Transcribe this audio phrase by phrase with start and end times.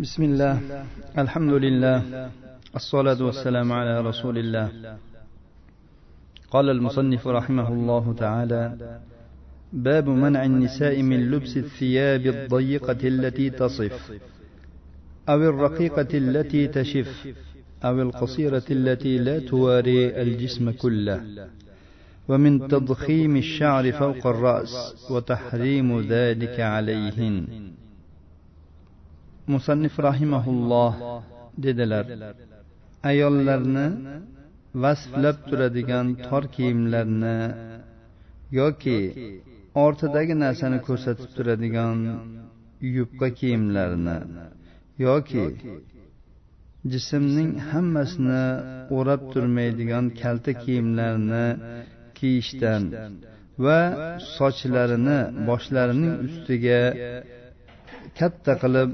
[0.00, 0.60] بسم الله.
[1.18, 2.30] الحمد لله.
[2.76, 4.96] الصلاة والسلام على رسول الله.
[6.50, 8.64] قال المصنف رحمه الله تعالى
[9.72, 14.12] باب منع النساء من لبس الثياب الضيقة التي تصف
[15.28, 17.34] أو الرقيقة التي تشف
[17.84, 21.48] أو القصيرة التي لا تواري الجسم كله
[22.28, 24.74] ومن تضخيم الشعر فوق الرأس
[25.10, 27.46] وتحريم ذلك عليهن.
[29.52, 30.92] Musannif rahimahulloh
[31.64, 32.06] dedilar.
[33.10, 33.86] Ayollarni
[34.82, 37.38] vasflab turadigan tor kiyimlarni
[38.60, 38.98] yoki
[39.84, 41.98] ortidagi narsani ko'rsatib turadigan
[42.96, 44.16] yupqa kiyimlarni
[45.06, 45.44] yoki
[46.92, 48.44] jismning hammasini
[48.96, 51.46] o'rab turmaydigan kalta kiyimlarni
[52.18, 52.82] kiyishdan
[53.64, 53.80] va
[54.36, 55.18] sochlarini
[55.48, 56.80] boshlarining ustiga
[58.18, 58.90] katta qilib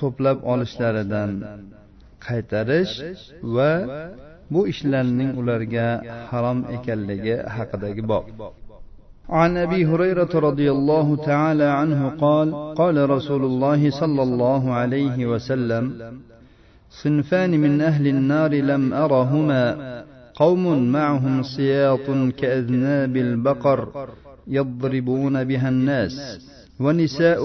[0.00, 1.30] to'plab olishlaridan
[2.26, 2.94] qaytarish
[3.56, 3.72] va
[4.52, 5.88] bu ishlarning ularga
[6.30, 8.26] harom ekanligi haqidagi bob
[9.40, 15.84] عن ابي هريره رضي الله تعالى عنه قال قال رسول الله صلى الله عليه وسلم
[17.02, 19.64] صنفان من اهل النار لم ارهما
[20.34, 22.06] قوم معهم سياط
[22.40, 23.80] كاذناب البقر
[24.46, 26.14] يضربون بها الناس
[26.83, 27.43] ونساء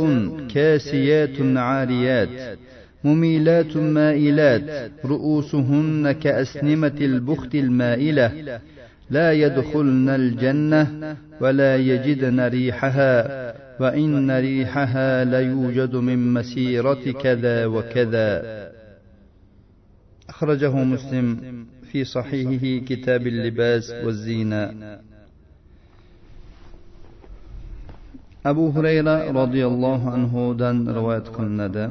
[0.54, 2.58] كاسيات عاريات
[3.04, 8.60] مميلات مائلات رؤوسهن كأسنمة البخت المائلة
[9.10, 13.14] لا يدخلن الجنة ولا يجدن ريحها
[13.80, 18.28] وإن ريحها ليوجد من مسيرة كذا وكذا.
[20.28, 21.26] أخرجه مسلم
[21.92, 24.98] في صحيحه كتاب اللباس والزينة.
[28.44, 31.84] Abu hurayra roziyallohu anhudan rivoyat qilinadi.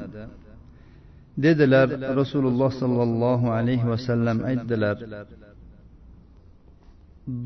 [1.46, 1.88] Dedilar
[2.20, 4.98] rasululloh sollallohu alayhi vasallam aytdilar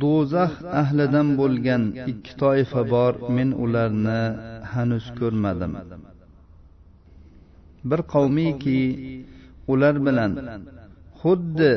[0.02, 4.22] do'zax ahlidan bo'lgan ikki toifa bor men ularni
[4.74, 5.74] hanuz ko'rmadim.
[7.90, 8.80] Bir qavmiki
[9.72, 10.32] ular bilan
[11.22, 11.74] xuddi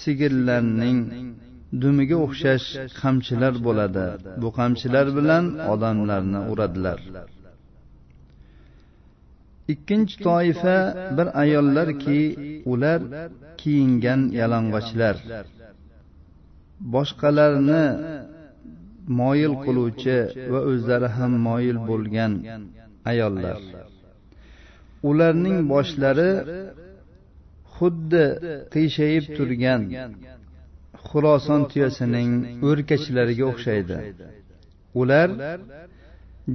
[0.00, 0.98] sigirlarning
[1.82, 2.66] dumiga o'xshash
[3.00, 4.06] qamchilar bo'ladi.
[4.42, 7.00] Bu qamchilar bilan odamlarni uradilar.
[9.72, 10.78] Ikkinchi toifa
[11.16, 12.20] bir ayollarki
[12.72, 13.00] ular
[13.60, 15.16] kiyingan yalang'ochlar.
[16.94, 17.84] Boshqalarni
[19.20, 20.18] moyil qiluvchi
[20.52, 22.32] va o'zlari ham moyil bo'lgan
[23.10, 23.58] ayollar.
[25.10, 26.30] Ularning boshlari
[27.76, 28.26] xuddi
[28.74, 29.80] qiyshayib turgan
[31.10, 32.30] xuloson tuyasining
[32.68, 33.96] o'rkachlariga o'xshaydi.
[35.00, 35.28] Ular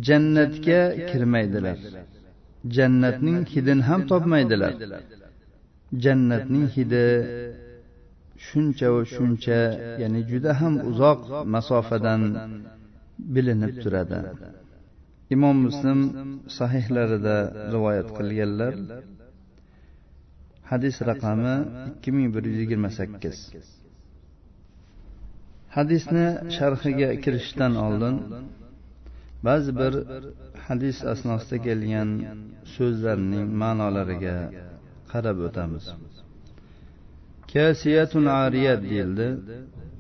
[0.08, 1.78] jannatga kirmaydilar.
[2.76, 4.74] Jannatning hidini ham topmaydilar.
[6.04, 7.06] Jannatning hidi
[8.48, 9.60] shuncha va shuncha
[10.02, 11.22] ya'ni juda ham uzoq
[11.56, 12.22] masofadan
[13.34, 14.20] bilinib turadi.
[15.36, 16.00] Imom muslim
[16.58, 17.38] sahihlarida
[17.74, 18.74] rivoyat qilganlar
[20.72, 21.56] hadis raqami
[21.90, 23.38] ikki ming bir yuz yigirma sakkiz.
[25.76, 26.28] Hadisni
[26.58, 28.16] sharhiga kirishdan oldin
[29.48, 29.94] ba'zi bir
[30.68, 32.10] hadis asnosida kelgan
[32.76, 34.38] so'zlarning ma'nolariga
[35.12, 35.86] qarab o'tamiz.
[37.54, 39.28] Kasiyatun ariyat deyildi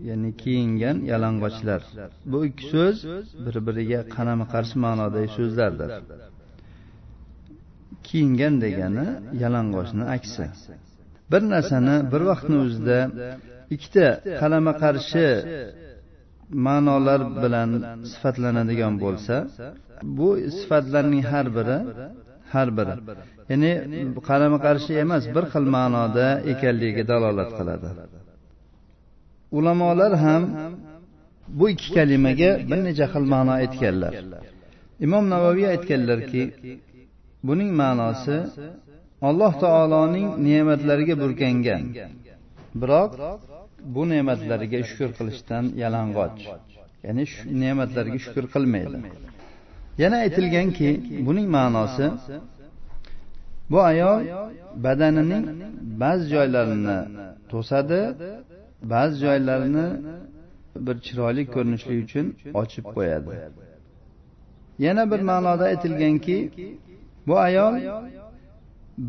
[0.10, 1.81] ya'ni kiyingan yalang'ochlar.
[2.31, 2.98] Bu ikki so'z
[3.46, 5.90] bir biriga qarama qarshi ma'nodagi so'zlardir.
[8.08, 9.08] Kiyingan degani
[9.44, 10.46] yalang'ochni aksi.
[11.31, 13.00] Bir narsani bir vaqtni o'zida
[13.76, 14.08] ikkita
[14.42, 15.28] qalama qarshi
[16.66, 17.70] ma'nolar bilan
[18.12, 19.36] sifatlanadigan bo'lsa
[20.18, 21.78] bu sifatlarning har biri
[22.54, 22.96] har biri.
[23.52, 23.72] Ya'ni
[24.30, 27.90] qarama qarshi emas bir xil ma'noda ekanligiga dalolat qiladi.
[29.58, 30.44] Ulamolar ham
[31.60, 34.14] bu ikki kalimaga bir necha xil ma'no aytganlar.
[35.06, 36.44] Imom navoiy aytganlarki
[37.48, 38.38] buning ma'nosi
[39.30, 41.81] alloh taoloning ne'matlariga burkangan.
[42.81, 43.12] Biroq
[43.95, 46.39] bu ne'matlariga shukur qilishdan yalang'och.
[47.06, 48.98] Ya'ni shu ne'matlarga shukur qilmaydi.
[50.04, 50.89] Yana aytilganki
[51.28, 52.06] buning ma'nosi
[53.72, 54.22] bu ayol
[54.86, 55.45] badanining
[56.01, 57.00] ba'zi joylarini
[57.51, 58.01] to'sadi
[58.94, 59.88] ba'zi joylarini
[60.86, 62.25] bir chiroyli ko'rinishlik uchun
[62.62, 63.33] ochib qo'yadi.
[64.86, 66.38] Yana bir ma'noda aytilganki
[67.28, 67.75] bu ayol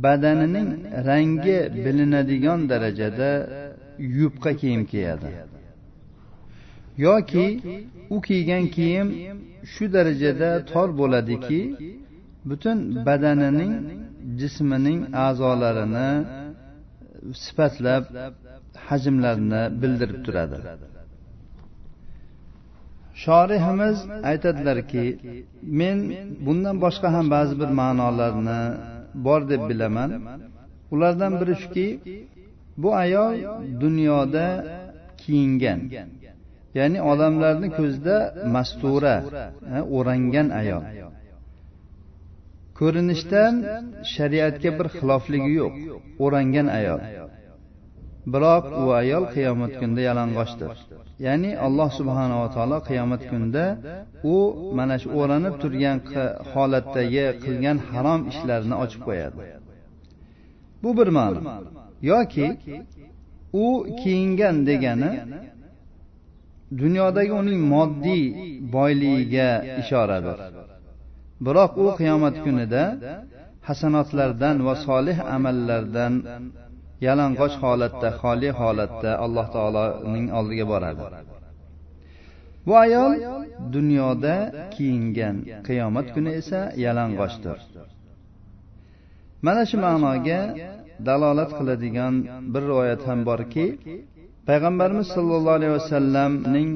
[0.05, 0.69] badanining
[1.09, 3.31] rangi bilinadigan darajada
[3.99, 5.29] yupqa kiyim kiyadi.
[6.97, 7.47] Yoki
[8.11, 9.09] u kiygan kiyim
[9.73, 11.61] shu darajada tor bo'ladiki
[12.49, 13.73] butun badanining
[14.41, 16.11] jismining a'zolarini
[17.45, 18.05] sifatlab
[18.89, 20.59] hajmlarini bildirib turadi.
[23.23, 23.99] Shorihimiz
[24.31, 25.05] aytadilarki
[25.81, 25.99] men
[26.47, 28.61] bundan boshqa ham ba'zi bir ma'nolarni
[29.27, 30.11] bor deb bilaman.
[30.95, 31.87] Ulardan biri shuki
[32.77, 33.35] bu ayol
[33.81, 34.47] dunyoda
[35.21, 35.81] kiyingan.
[36.79, 38.17] Ya'ni odamlarni ko'zida
[38.55, 39.17] mastura
[39.97, 40.85] o'rangan ayol.
[42.79, 43.55] Ko'rinishdan
[44.15, 45.75] shariatga bir xilofligi yo'q
[46.25, 47.01] o'rangan ayol.
[48.33, 50.71] Biroq u ayol qiyomat kunida yalang'ochdir.
[51.27, 53.65] Ya'ni alloh subhanava taolo qiyomat kunida
[54.35, 54.37] u
[54.79, 55.99] mana shu o'ranib turgan
[56.53, 59.39] holatdagi qilgan harom ishlarini ochib qo'yadi.
[60.83, 61.41] Bu bir ma'no.
[62.11, 62.47] Yoki
[63.65, 63.67] u
[64.01, 65.11] kiyingan degani
[66.81, 68.25] dunyodagi uning moddiy
[68.75, 69.51] boyligiga
[69.81, 70.39] ishoradir.
[71.45, 72.83] Biroq u qiyomat kunida
[73.69, 76.15] hasanotlardan va solih amallardan
[77.07, 81.05] yalang'och holatda xoli holatda alloh taoloning oldiga boradi.
[82.67, 83.13] Bu ayol
[83.77, 84.35] dunyoda
[84.75, 85.37] kiyingan
[85.69, 87.59] qiyomat kuni esa yalang'ochdir.
[89.47, 90.41] Mana shu ma'noga
[91.09, 92.15] dalolat qiladigan
[92.53, 93.67] bir rivoyat ham borki
[94.49, 96.71] payg'ambarimiz sollallohu alayhi vasallamning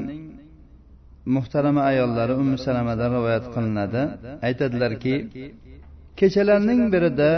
[1.36, 4.02] muhtarama ayollari umi salamadan rivoyat qilinadi.
[4.48, 5.14] Aytadilarki
[6.20, 7.30] kechalarning birida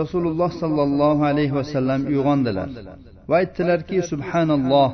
[0.00, 2.68] rasululloh sollallohu alayhi vasallam uyg'ondilar
[3.30, 4.90] va aytdilarki subhanalloh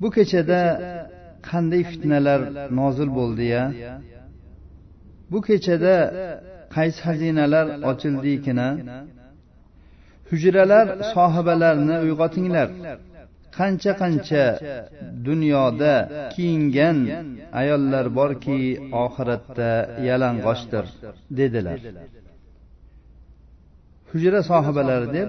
[0.00, 0.60] bu kechada
[1.48, 2.40] qanday fitnalar
[2.80, 3.62] nozil bo'ldiya?
[5.32, 5.96] Bu kechada
[6.76, 8.68] qaysi xazinalar ochildikina?
[10.30, 12.68] Hujralar sohibalarini uyg'otinglar.
[13.58, 14.44] Qancha qancha
[15.28, 15.94] dunyoda
[16.34, 16.98] kiyingan
[17.60, 18.60] ayollar borki
[19.04, 19.70] oxiratda
[20.08, 20.84] yalang'ochdir
[21.38, 21.80] dedilar.
[24.10, 25.28] Hujra sohibalari deb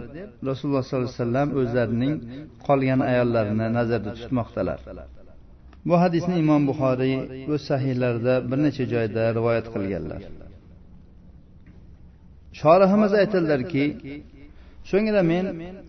[0.50, 2.16] rasululloh sollallohu alayhi vasallam o'zlarining
[2.68, 4.80] qolgan ayollarini nazarda tutmoqdalar.
[5.88, 7.16] Bu hadisni imom buxoriy
[7.54, 10.22] o'z sahiylarida bir necha joyda rivoyat qilganlar.
[12.60, 13.86] Shorihimiz aytadilarki
[14.90, 15.46] so'ngra men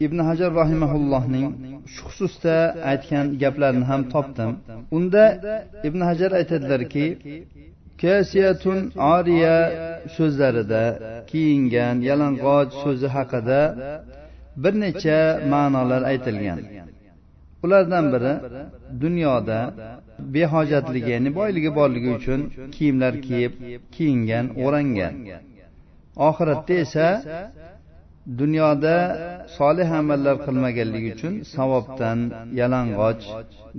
[0.07, 1.49] ibn hajar rahimaullohning
[1.95, 2.57] shu xususda
[2.91, 4.51] aytgan gaplarini ham topdim.
[4.97, 5.25] Unda
[5.89, 7.07] ibn hajar aytadilarki
[8.03, 8.79] kasiyatun
[9.15, 9.57] ariya
[10.17, 10.83] so'zlarida
[11.31, 13.61] kiyingan yalang'och so'zi haqida
[14.63, 15.21] bir necha
[15.53, 16.61] ma'nolar aytilgan.
[17.65, 18.33] Ulardan biri
[19.03, 19.59] dunyoda
[20.35, 22.41] behojatligi ya'ni boyligi borligi uchun
[22.75, 23.53] kiyimlar kiyib
[23.95, 25.15] kiyingan o'rangan.
[26.27, 27.07] Oxiratda esa
[28.41, 28.97] dunyoda
[29.59, 32.19] solih amallar qilmaganligi uchun savobdan
[32.61, 33.25] yalang'och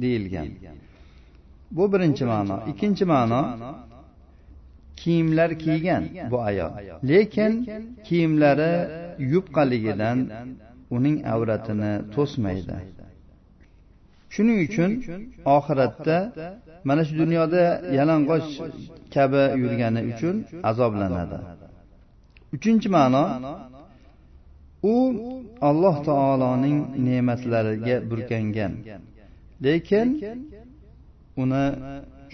[0.02, 0.50] deyilgan.
[1.78, 2.56] Bu birinchi ma'no.
[2.72, 3.42] Ikkinchi ma'no
[5.02, 6.72] kiyimlar kiygan bu ayol.
[7.12, 7.54] Lekin
[8.08, 8.74] kiyimlari
[9.34, 10.18] yupqaligidan
[10.96, 12.78] uning avratini to'smaydi.
[14.34, 14.92] Shuning uchun
[15.56, 16.18] oxiratda
[16.88, 17.64] mana shu dunyoda
[17.98, 18.48] yalang'och
[19.16, 20.36] kabi yurgani uchun
[20.70, 21.40] azoblanadi.
[22.56, 23.24] Uchinchi ma'no
[24.94, 24.96] u
[25.70, 28.74] alloh taoloning ne'matlariga burkangan.
[29.66, 30.08] Lekin
[31.42, 31.66] uni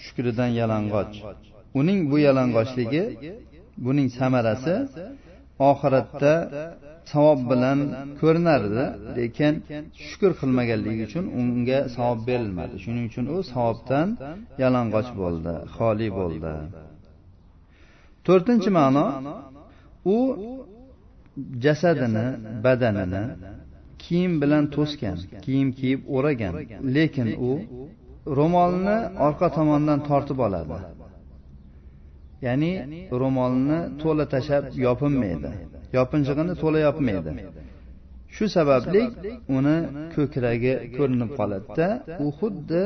[0.04, 1.14] shukridan yalang'och.
[1.80, 3.04] Uning bu yalang'ochligi
[3.84, 4.74] buning samarasi
[5.70, 6.34] oxiratda
[7.12, 7.78] savob bilan
[8.20, 8.84] ko'rinardi.
[9.18, 9.54] Lekin
[10.08, 12.74] shukur qilmaganligi uchun unga savob berilmadi.
[12.84, 14.08] Shuning uchun u savobdan
[14.62, 16.54] yalang'och bo'ldi xoli bo'ldi.
[18.26, 19.06] To'rtinchi ma'no
[20.14, 20.18] u
[21.64, 22.26] jasadini
[22.64, 23.22] badanini
[24.04, 26.54] kiyim bilan to'sgan kiyim kiyib o'ragan.
[26.96, 27.52] Lekin u
[28.38, 30.78] ro'molni orqa tomondan tortib oladi.
[32.46, 32.72] Ya'ni
[33.22, 35.50] ro'molni to'la tashlab yopinmaydi.
[35.96, 37.30] Yopinchig'ini to'la yopmaydi.
[38.36, 39.02] Shu sababli
[39.56, 39.76] uni
[40.14, 41.88] ko'kragi ko'rinib qoladida
[42.24, 42.82] u xuddi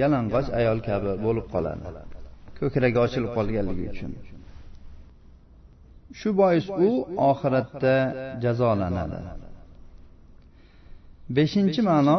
[0.00, 1.84] yalang'och ayol kabi bo'lib qoladi.
[2.58, 4.12] Ko'kragi ochilib qolganligi uchun.
[6.18, 6.90] Shu bois u
[7.30, 7.96] oxiratda
[8.42, 9.20] jazolanadi.
[11.36, 12.18] Beshinchi ma'no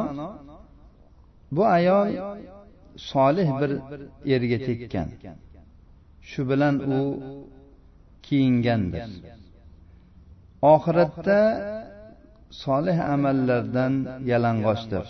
[1.55, 2.07] bu ayol
[3.11, 3.71] solih bir
[4.35, 5.07] erga tekkan.
[6.29, 6.99] Shu bilan u
[8.25, 9.09] kiyingandir.
[10.73, 11.39] Oxiratda
[12.63, 13.93] solih amallardan
[14.31, 15.05] yalang'ochdir.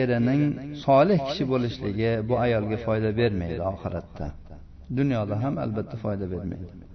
[0.00, 0.42] Erining
[0.86, 4.26] solih kishi bo'lishligi bu ayolga foyda bermaydi oxiratda.
[4.98, 6.91] Dunyoda ham albatta foyda bermaydi.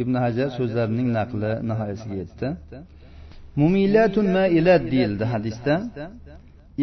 [0.00, 2.46] Ibn hajar so'zlarining naqli nihoyasiga yetdi.
[3.60, 5.74] Mumilatun mailat deyildi hadisda.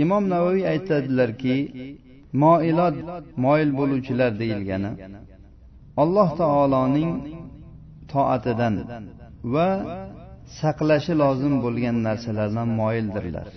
[0.03, 1.55] Imom navoiy aytadilarki
[2.43, 2.95] moilot
[3.45, 4.91] moyil bo'luvchilar deyilgani
[6.03, 7.11] alloh taoloning
[8.11, 8.75] toatidan
[9.53, 9.67] va
[10.59, 13.47] saqlashi lozim bo'lgan narsalardan moyildirlar.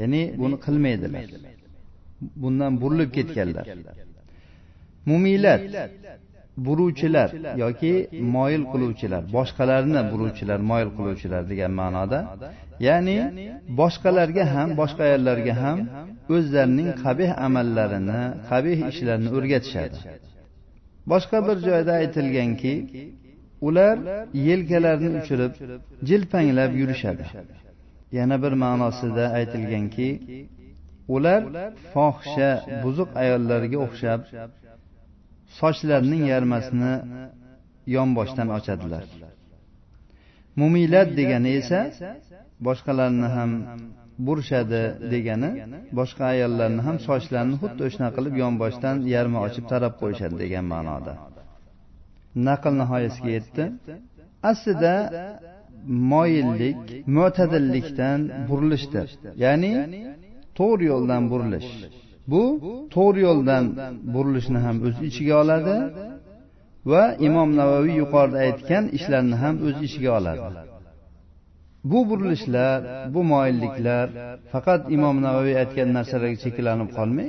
[0.00, 1.24] Ya'ni buni qilmaydilar.
[2.42, 3.66] Bundan burilib ketganlar.
[5.10, 5.62] Mumilat
[6.66, 7.28] buruvchilar
[7.62, 7.92] yoki
[8.36, 12.18] moyil qiluvchilar boshqalarni buruvchilar moyil qiluvchilar degan ma'noda
[12.88, 13.16] ya'ni
[13.80, 15.78] boshqalarga ham boshqa ayollarga ham
[16.36, 19.98] o'zlarining qabih amallarini qabih ishlarini o'rgatishadi.
[21.12, 22.74] boshqa bir joyda aytilganki
[23.66, 23.96] ular
[24.48, 25.52] yelkalarini uchirib
[26.08, 27.24] jilpanglab yurishadi.
[28.18, 30.08] yana bir ma'nosida aytilganki
[31.14, 31.40] ular
[31.92, 32.50] fohisha
[32.84, 34.20] buzuq ayollarga o'xshab
[35.60, 36.92] sochlarining yarmasini
[37.96, 39.04] yonboshdan ochadilar.
[40.60, 41.80] mumiylat degani esa
[42.66, 43.50] boshqalarni ham
[44.26, 45.50] burishadi degani
[45.98, 51.12] boshqa ayollarni ham sochlarini xuddi o'shanaqa qilib yonboshdan yarmi ochib tarab qo'yishadi degan ma'noda.
[52.48, 53.64] naql nihoyasiga yetdi.
[54.50, 54.94] aslida
[56.12, 56.84] moyillik
[57.16, 59.08] mo'tadillikdan burilishdir
[59.44, 59.72] ya'ni
[60.58, 61.70] to'g'ri yo'ldan burilish
[62.32, 62.42] bu
[62.94, 63.64] to'g'ri yo'ldan
[64.14, 65.76] burilishni ham o'z ichiga oladi
[66.90, 70.48] va imom navaviy yuqorida aytgan ishlarni ham o'z ichiga oladi.
[71.90, 72.78] Bu burilishlar
[73.14, 74.06] bu moyilliklar
[74.52, 77.28] faqat imom navaviy aytgan narsalarga cheklanib qolmay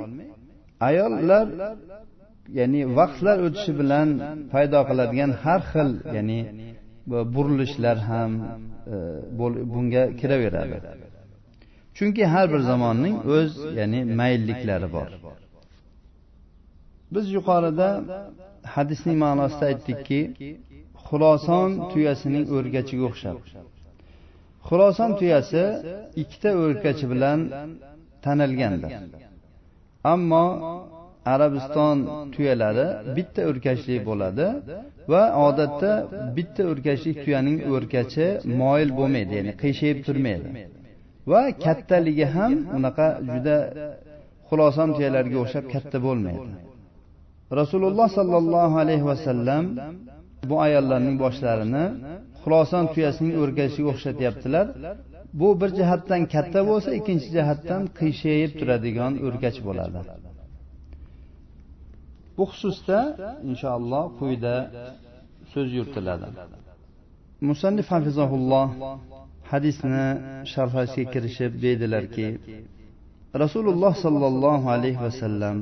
[0.89, 1.45] ayollar
[2.60, 4.10] ya'ni vaqtlar o'tishi bilan
[4.53, 6.39] paydo qiladigan har xil ya'ni
[7.36, 8.31] burilishlar ham
[8.93, 8.98] e,
[9.74, 10.77] bunga kiraveradi.
[12.01, 15.10] Chunki har bir zamonning o'z ya'ni mayilliklari bor.
[17.13, 17.89] Biz yuqorida
[18.75, 20.20] hadisning ma'nosida aytdikki
[21.08, 23.38] xuloson tuyasining o'rgachiga o'xshab.
[24.67, 25.63] Xuloson tuyasi
[26.22, 27.39] ikkita o'rkachi bilan
[28.25, 28.91] tanilgandir.
[30.13, 30.46] Ammo
[31.34, 31.98] arabiston
[32.36, 34.48] tuyalari bitta o'rkachli bo'ladi
[35.12, 35.91] va odatda
[36.38, 38.25] bitta o'rkachli tuyaning o'rkachi
[38.62, 40.48] moyil bo'lmaydi ya'ni qiyshayib turmaydi.
[41.32, 43.58] Va kattaligi ham unaqa juda
[44.50, 46.50] xuloson tuyalarga o'xshab katta bo'lmaydi.
[47.60, 49.63] Rasululloh sollallohu alayhi vasallam
[50.50, 51.86] bu ayollarning boshlarini
[52.44, 54.66] xulosan tuyasining o'rgashiga o'xshatyaptilar.
[55.40, 60.00] Bu bir jihatdan katta bo'lsa ikkinchi jihatdan qiyshayib turadigan o'rkach bo'ladi.
[62.38, 63.00] Bu xususda
[63.50, 64.56] inshaalloh quyida
[65.51, 66.28] so'z yuritiladi.
[67.50, 68.68] Musannif hafizahulloh
[69.51, 70.05] hadisni
[70.53, 72.27] sharhlashga kirishib deydilarki
[73.43, 75.58] rasululloh sollallohu alayhi vasallam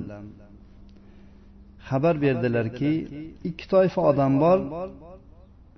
[1.90, 2.92] xabar berdilarki
[3.50, 4.60] ikki toifa odam bor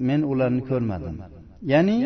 [0.08, 1.16] men ularni ko'rmadim.
[1.74, 1.98] Ya'ni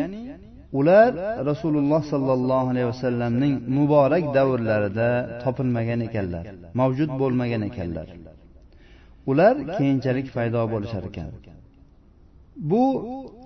[0.78, 1.10] ular
[1.50, 5.08] rasululloh sollallohu alayhi vasallamning muborak davrlarida
[5.42, 6.44] topilmagan ekanlar
[6.80, 8.06] mavjud bo'lmagan ekanlar.
[9.30, 11.28] Ular keyinchalik paydo bo'lishar ekan.
[12.70, 12.84] Bu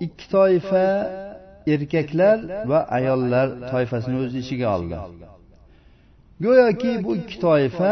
[0.05, 0.85] ikki toifa
[1.67, 2.37] erkaklar
[2.69, 4.97] va ayollar toifasini o'z ichiga oldi.
[6.43, 7.91] Go'yoki bu ikki toifa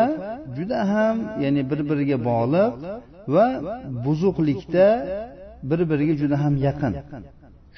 [0.58, 2.72] juda ham ya'ni bir biriga bog'liq
[3.36, 3.46] va
[4.06, 4.88] buzuqlikda
[5.70, 6.94] bir biriga juda ham yaqin.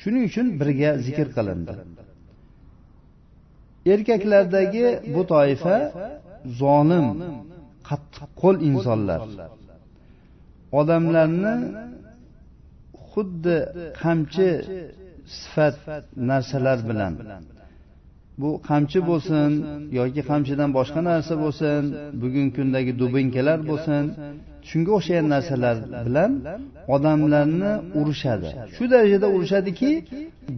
[0.02, 1.74] Shuning uchun birga zikr qilindi.
[3.94, 5.78] Erkaklardagi bu toifa
[6.62, 7.08] zolim
[7.90, 9.22] qattiqqo'l insonlar.
[10.80, 11.56] Odamlarni
[13.12, 13.58] xuddi
[14.02, 14.50] qamchi
[15.40, 15.76] sifat
[16.30, 17.14] narsalar bilan.
[18.42, 19.50] Bu qamchi bo'lsin
[20.00, 21.82] yoki qamchidan boshqa narsa bo'lsin
[22.22, 24.04] bugungi kundagi dubinkalar bo'lsin
[24.70, 26.32] shunga o'xshagan narsalar bilan
[26.96, 28.50] odamlarni urishadi.
[28.76, 29.90] Shu darajada urishadiki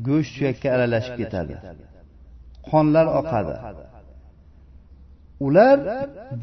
[0.07, 1.55] go'sht suyakka aralashib ketadi.
[2.69, 3.55] Qonlar oqadi.
[5.47, 5.77] Ular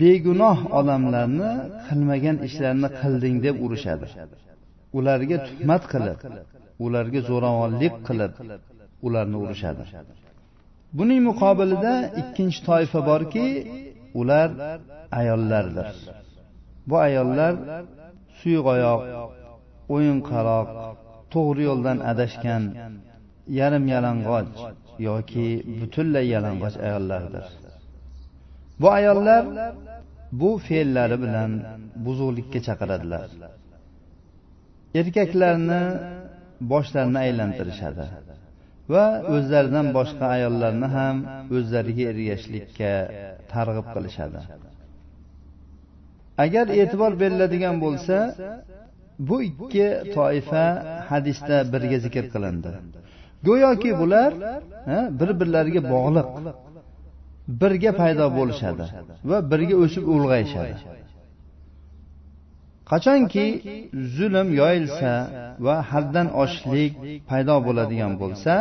[0.03, 1.51] begunoh odamlarni
[1.87, 4.07] qilmagan ishlarini qilding deb urishadi.
[4.99, 6.19] Ularga tuhmat qilib
[6.85, 8.33] ularga zo'ravonlik qilib
[9.07, 9.85] ularni urishadi.
[10.99, 13.47] Buning muqobilida ikkinchi toifa borki
[14.21, 14.49] ular
[15.21, 15.89] ayollardir.
[16.89, 17.55] Bu ayollar
[18.39, 19.01] suyuqoyoq
[19.95, 20.69] o'yinqaroq
[21.33, 22.63] to'g'ri yo'ldan adashgan
[23.59, 24.51] yarim yalang'och
[25.09, 27.47] yoki butunlay yalang'och ayollardir.
[28.81, 29.45] Bu ayollar
[30.41, 31.51] bu fe'llari bilan
[32.05, 33.29] buzuqlikka chaqiradilar.
[35.01, 35.83] Erkaklarni
[36.73, 38.07] boshlarini aylantirishadi
[38.93, 41.17] va o'zlaridan boshqa ayollarni ham
[41.57, 42.93] o'zlariga ergashishlikka
[43.53, 44.41] targ'ib qilishadi.
[46.45, 48.17] Agar e'tibor beriladigan bo'lsa
[49.29, 49.87] bu ikki
[50.17, 50.65] toifa
[51.11, 52.71] hadisda birga zikr qilindi.
[53.49, 54.31] Go'yoki bular
[55.21, 56.29] bir birlariga bog'liq
[57.63, 58.85] birga paydo bo'lishadi
[59.31, 60.75] va birga o'sib ulg'ayishadi.
[62.91, 63.47] Qachonki
[64.17, 65.13] zulm yoyilsa
[65.67, 66.93] va haddan oshishlik
[67.31, 68.55] paydo bo'ladigan bo'lsa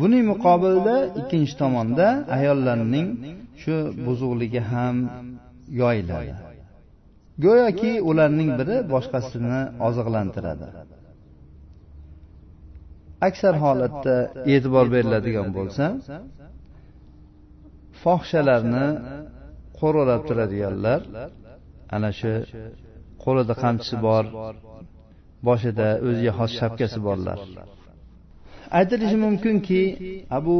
[0.00, 2.06] buning muqobilida ikkinchi tomonda
[2.38, 3.08] ayollarning
[3.62, 4.96] shu buzuqligi ham
[5.80, 6.34] yoyiladi.
[7.44, 10.68] Go'yoki ularning biri boshqasini oziqlantiradi.
[13.28, 14.16] Aksar holatda
[14.52, 15.84] e'tibor beriladigan bo'lsa
[18.02, 18.86] fohishalarni
[19.78, 21.00] qo'rg'alab turadiganlar
[21.96, 22.32] ana shu
[23.28, 24.24] qo'lida qamchisi bor
[25.48, 27.38] boshida o'ziga xos shapkasi borlar.
[28.78, 29.80] aytilishi mumkinki
[30.46, 30.56] bu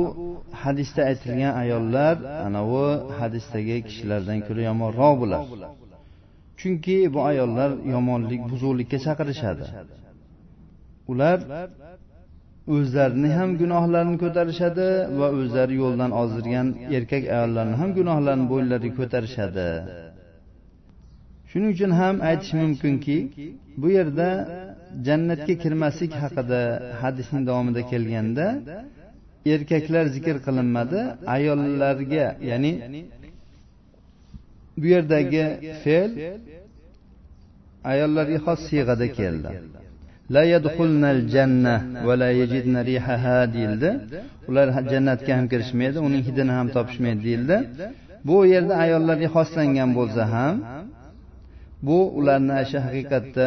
[0.62, 2.14] hadisda aytilgan ayollar
[2.46, 2.86] anavi
[3.18, 5.42] hadisdagi kishilardan ko'ra yomonroq bular
[6.60, 9.64] chunki bu ayollar yomonlik buzuqlikka chaqirishadi.
[11.12, 11.38] ular
[12.74, 14.86] o'zlarini ham gunohlarini ko'tarishadi
[15.20, 19.66] va o'zlari yo'ldan ozdirgan erkak ayollarni ham gunohlarini bo'ynlariga ko'tarishadi
[21.50, 23.16] shuning uchun ham aytish mumkinki
[23.80, 24.28] bu yerda
[25.06, 26.60] jannatga kirmaslik haqida
[27.02, 28.46] hadisning davomida kelganda
[29.54, 30.98] erkaklar zikr qilinmadi
[31.36, 32.72] ayollarga ya'ni
[34.80, 35.44] bu yerdagi
[35.84, 36.10] fe'l
[37.92, 39.48] ayollarga xos siyg'ada keldi.
[40.34, 41.74] La yadxulnal janna
[42.06, 43.90] va la yajidna rihaha deyildi.
[44.48, 47.56] Ular jannatga ham kirishmaydi uning hidini ham topishmaydi deyildi.
[48.28, 50.54] Bu yerda ayollarga xoslangan bo'lsa ham
[51.86, 53.46] bu ularni shu haqiqatda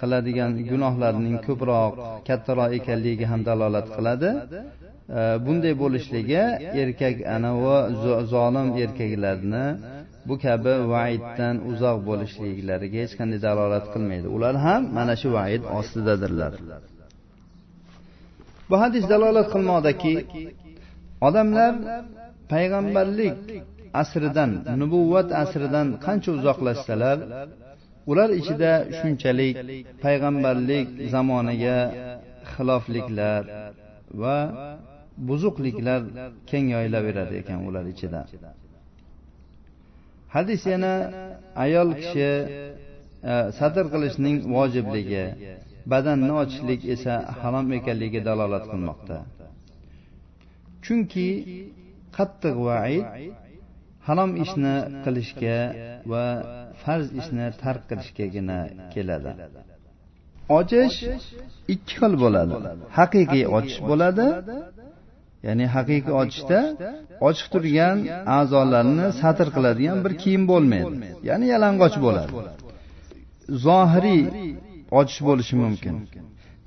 [0.00, 1.92] qiladigan gunohlarining ko'proq
[2.28, 4.30] kattaroq ekanligiga ham dalolat qiladi.
[5.46, 6.42] Bunday bo'lishligi
[6.82, 7.76] erkak anavi
[8.34, 9.66] zolim erkaklarni
[10.28, 14.26] bu kabi vaiddan uzoq bo'lishliklariga hech qanday dalolat qilmaydi.
[14.36, 16.52] Ular ham mana shu vaid ostidadirlar.
[18.70, 20.14] Bu hadis dalolat qilmoqdaki
[21.28, 21.72] odamlar
[22.52, 23.36] payg'ambarlik
[24.02, 24.50] asridan
[24.80, 27.18] nubuvvat asridan qancha uzoqlashsalar
[28.10, 29.56] ular ichida shunchalik
[30.04, 31.78] payg'ambarlik zamoniga
[32.52, 33.42] xilofliklar
[34.22, 34.36] va
[35.28, 36.00] buzuqliklar
[36.50, 38.20] keng yoyilaveradi ekan ular ichida.
[40.34, 40.94] Hadis yana
[41.64, 42.30] ayol kishi
[43.30, 45.24] e, sadr qilishning vojibligi
[45.92, 49.18] badanni ochishlik esa harom ekanligiga dalolat qilmoqda.
[50.84, 51.28] Chunki
[52.16, 53.04] qattiq vaid
[54.06, 54.74] harom ishni
[55.04, 55.58] qilishga
[56.12, 56.24] va
[56.84, 58.58] farz ishni tark qilishgagina
[58.94, 59.30] keladi.
[60.58, 60.96] Ochish
[61.74, 62.54] ikki xil bo'ladi.
[62.98, 64.26] Haqiqiy ochish bo'ladi
[65.46, 66.60] ya'ni haqiqiy ochishda
[67.28, 67.96] ochiq turgan
[68.38, 70.94] a'zolarni satr qiladigan bir kiyim bo'lmaydi.
[71.28, 72.32] Ya'ni yalang'och bo'ladi.
[73.66, 74.22] Zohiriy
[75.00, 75.94] ochish bo'lishi mumkin.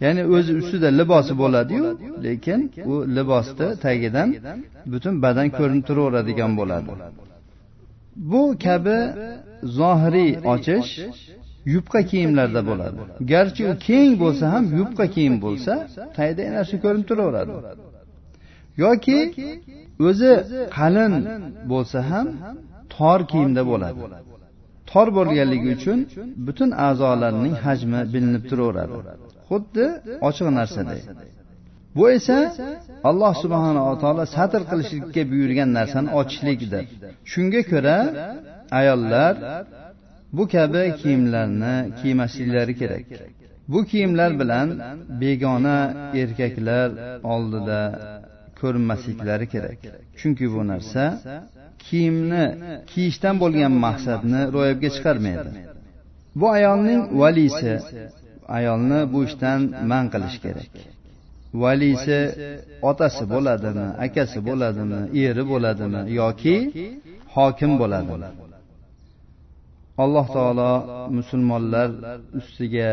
[0.04, 1.86] Ya'ni o'zi ustida libosi bo'ladiyu
[2.26, 2.60] lekin
[2.92, 4.30] u libosni tagidan
[4.92, 6.92] butun badan ko'rinib turaveradigan bo'ladi.
[8.32, 8.98] Bu kabi
[9.78, 10.92] zohiriy ochish
[11.74, 12.98] yupqa kiyimlarda bo'ladi.
[13.32, 15.74] Garchi u keng bo'lsa ham yupqa kiyim bo'lsa
[16.18, 17.52] tagida narsa ko'rinib turaveradi.
[18.84, 19.20] Yoki
[20.08, 20.32] o'zi
[20.78, 21.14] qalin
[21.72, 22.28] bo'lsa ham
[22.96, 24.02] tor kiyimda bo'ladi.
[24.92, 26.00] Tor bo'lganligi uchun
[26.48, 28.98] butun a'zolarning hajmi bilinib turaveradi.
[29.50, 29.86] Xuddi
[30.28, 31.02] ochiq narsaday.
[31.96, 32.40] Bu esa
[33.10, 36.84] alloh subhanava taolo satr qilishlikka buyurgan narsani ochishlikdir
[37.32, 37.98] shunga ko'ra
[38.80, 39.34] ayollar
[40.38, 43.06] bu kabi kiyimlarni kiymasliklari kerak.
[43.68, 44.68] Bu kiyimlar bilan
[45.22, 45.80] begona
[46.22, 46.90] erkaklar
[47.34, 47.82] oldida
[48.60, 49.80] ko'rinmasliklari kerak.
[50.20, 51.04] Chunki bu narsa
[51.86, 52.46] kiyimni
[52.92, 55.50] kiyishdan bo'lgan maqsadni ro'yobga chiqarmaydi.
[56.40, 57.74] Bu ayolning valisi
[58.58, 59.60] ayolni bu ishdan
[59.92, 60.72] man qilish kerak.
[61.64, 62.20] Valisi
[62.90, 66.56] otasi bo'ladimi akasi bo'ladimi eri bo'ladimi yoki
[67.36, 68.30] hokim bo'ladimi?
[70.04, 70.72] alloh taolo
[71.18, 71.90] musulmonlar
[72.40, 72.90] ustiga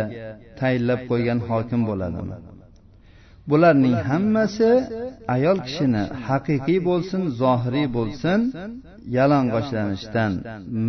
[0.61, 2.37] tayinlab qo'ygan hokim bo'ladimi?
[3.51, 4.71] bularning hammasi
[5.35, 8.41] ayol kishini haqiqiy bo'lsin zohiriy bo'lsin
[9.17, 10.33] yalang'ochlanishdan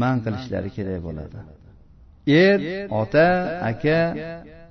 [0.02, 1.38] man qilishlari kerak bo'ladi.
[2.46, 2.58] er
[3.02, 3.28] ota
[3.72, 4.00] aka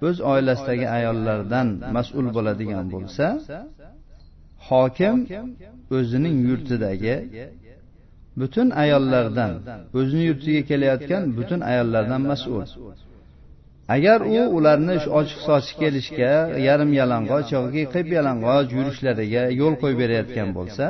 [0.07, 3.27] o'z oilasidagi ayollardan mas'ul bo'ladigan bo'lsa
[4.69, 5.17] hokim
[5.97, 7.15] o'zining yurtidagi
[8.41, 9.53] butun ayollardan
[9.99, 12.65] o'zini yurtiga kelayotgan butun ayollardan mas'ul.
[13.97, 16.33] Agar u ularni shu ochiq sochiq kelishga
[16.69, 20.87] yarim yalang'och yoki qip yalang'och yurishlariga yo'l qo'yib berayotgan bo'lsa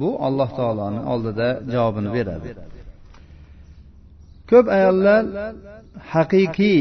[0.00, 2.50] bu alloh taoloni oldida javobini beradi.
[4.50, 5.22] Ko'p ayollar
[6.12, 6.80] haqiqiy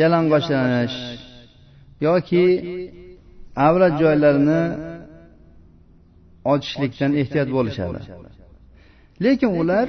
[0.00, 0.96] yalang'ochlanish
[2.06, 2.44] yoki
[3.66, 4.62] avrat joylarini
[6.52, 8.00] ochishlikdan ehtiyot bo'lishadi.
[9.24, 9.86] Lekin ular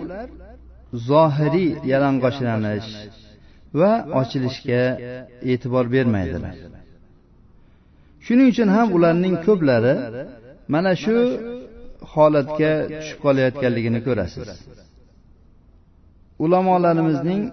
[1.10, 2.90] zohiriy yalang'ochlanish
[3.80, 4.84] va ochilishga
[5.52, 6.56] e'tibor bermaydilar.
[8.26, 9.96] Shuning uchun ham ularning ko'plari
[10.74, 11.16] mana shu
[12.14, 14.48] holatga tushib qolayotganligini ko'rasiz.
[16.44, 17.44] Ulamolarimizning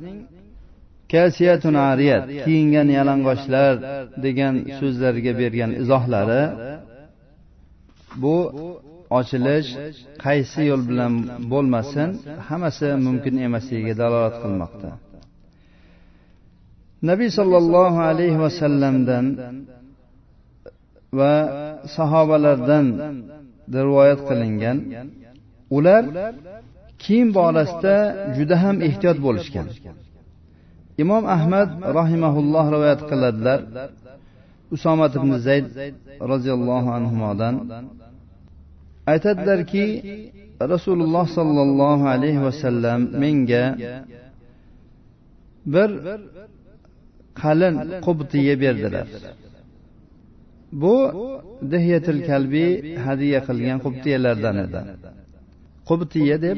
[1.13, 3.75] kasiyatun ariyat kiyingan yalang'ochlar
[4.25, 6.45] degan so'zlarga bergan izohlari
[8.23, 8.37] bu
[9.19, 9.69] ochilish
[10.25, 11.13] qaysi yo'l bilan
[11.53, 12.09] bo'lmasin
[12.49, 14.91] hammasi mumkin emasligiga dalolat qilmoqda.
[17.11, 19.27] nabiy sollallohu alayhi vasallamdan
[21.19, 21.35] va
[21.97, 22.87] sahobalardan
[23.79, 24.79] rivoyat qilingan
[25.77, 26.03] ular
[27.05, 27.97] kiyim borasida
[28.37, 29.67] juda ham ehtiyot bo'lishgan
[31.03, 33.61] imom ahmad rahimaulloh rivoyat qiladilar.
[34.75, 35.67] Usomat ibn zayd
[36.33, 37.55] roziyallohu anhudan
[39.13, 39.85] aytadilarki
[40.73, 43.65] rasululloh sollallohu alayhi vasallam menga
[45.75, 45.91] bir
[47.43, 47.75] qalin
[48.07, 49.07] qubtiya berdilar.
[50.83, 50.97] Bu
[51.73, 52.71] dihyatil kalbiy
[53.07, 54.81] hadya qilgan qubtiyalardan edi.
[55.89, 56.57] Qubtiya deb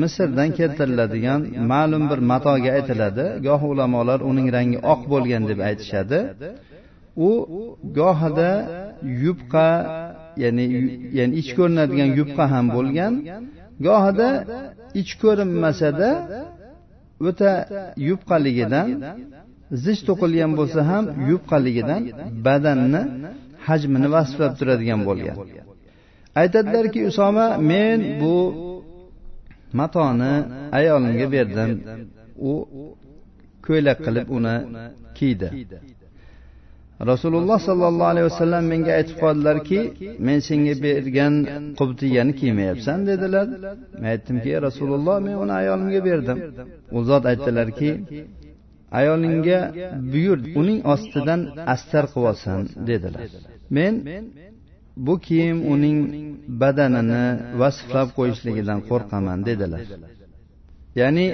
[0.00, 1.40] misrdan keltiriladigan
[1.72, 3.24] ma'lum bir matoga aytiladi.
[3.46, 6.18] Goh ulamolar uning rangi oq bo'lgan deb aytishadi.
[7.28, 7.30] U
[7.98, 8.50] gohida
[9.24, 9.68] yupqa
[10.42, 10.64] ya'ni
[11.18, 13.12] ya'ni ich ko'rinadigan yupqa ham bo'lgan.
[13.86, 14.28] Gohida
[15.00, 16.10] ich ko'rinmasada
[17.28, 17.52] o'ta
[18.08, 18.88] yupqaligidan
[19.84, 22.02] zich to'qilgan bo'lsa ham yupqaligidan
[22.46, 23.02] badanni
[23.66, 25.36] hajmini vasflab turadigan bo'lgan.
[26.40, 28.36] Aytadilarki usoma men bu
[29.78, 30.34] matoni
[30.78, 31.70] ayolimga berdim.
[32.50, 32.52] u
[33.66, 34.56] ko'ylak qilib uni
[35.18, 35.48] kiydi.
[37.10, 39.80] rasululloh sollallohu alayhi vasallam menga aytib qoldilarki
[40.26, 41.34] men senga bergan
[41.80, 43.46] qubtiyani kiymayapsan dedilar.
[44.00, 46.38] Men aytdimki rasululloh men uni ayolimga berdim.
[46.96, 47.90] U zot aytdilarki
[49.00, 49.58] ayolingga
[50.12, 51.40] buyur uning ostidan
[51.74, 53.22] astar qilib olsin dedilar.
[53.76, 53.94] Men
[54.96, 55.98] bu kiyim uning
[56.62, 57.24] badanini
[57.60, 59.82] vasflab qo'yishligidan qo'rqaman dedilar.
[61.00, 61.26] Ya'ni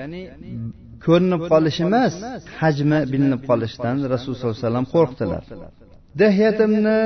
[1.06, 2.14] ko'rinib qolishi emas
[2.60, 5.42] hajmi bilinib qolishidan rasululloh sollallohu alayhi vasallam qo'rqdilar.
[6.22, 6.98] Dahyatimni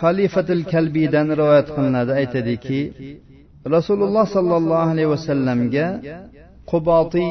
[0.00, 2.80] xalifatil kalbiydan rivoyat qilinadi aytadiki
[3.76, 5.86] rasululloh sollallohu alayhi vasallamga
[6.70, 7.30] qubotiy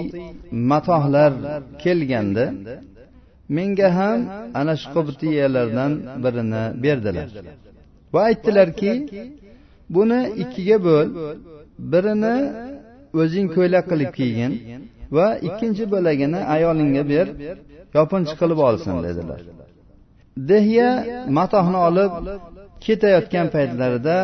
[0.71, 1.31] matohlar
[1.83, 2.45] kelganda
[3.57, 4.19] menga ham
[4.59, 5.91] ana shu qubtiyalardan
[6.23, 7.29] birini berdilar.
[8.13, 8.91] Va aytdilarki
[9.95, 11.07] buni ikkiga bo'l.
[11.91, 12.35] Birini
[13.21, 14.51] o'zing ko'ylak qilib kiygin
[15.17, 17.27] va ikkinchi bo'lagini ayolingga ber
[17.97, 19.39] yopinchiq qilib olsin dedilar.
[20.51, 20.89] Dehya
[21.37, 22.11] matohni olib
[22.85, 24.17] ketayotgan paytlarida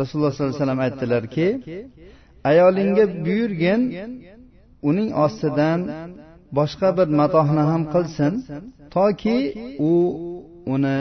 [0.00, 1.46] rasululloh sollallohu alayhi vasallam aytdilarki
[2.50, 3.80] ayolingga buyurgin
[4.88, 5.80] uning ostidan
[6.58, 8.32] boshqa bir matohni ham qilsin
[8.96, 9.36] toki
[9.88, 9.92] u
[10.74, 10.96] uni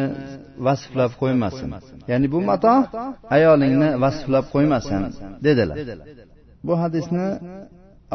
[0.65, 1.69] vasflab qo'ymasin.
[2.11, 2.75] Ya'ni bu mato
[3.35, 5.01] ayolingni vasflab qo'ymasin
[5.45, 5.77] dedilar.
[6.67, 7.27] Bu hadisni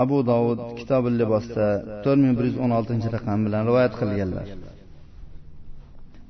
[0.02, 1.66] abu dovud kitobi libosda
[2.04, 4.46] to'rt ming bir yuz o'n oltinchi raqam bilan rivoyat qilganlar.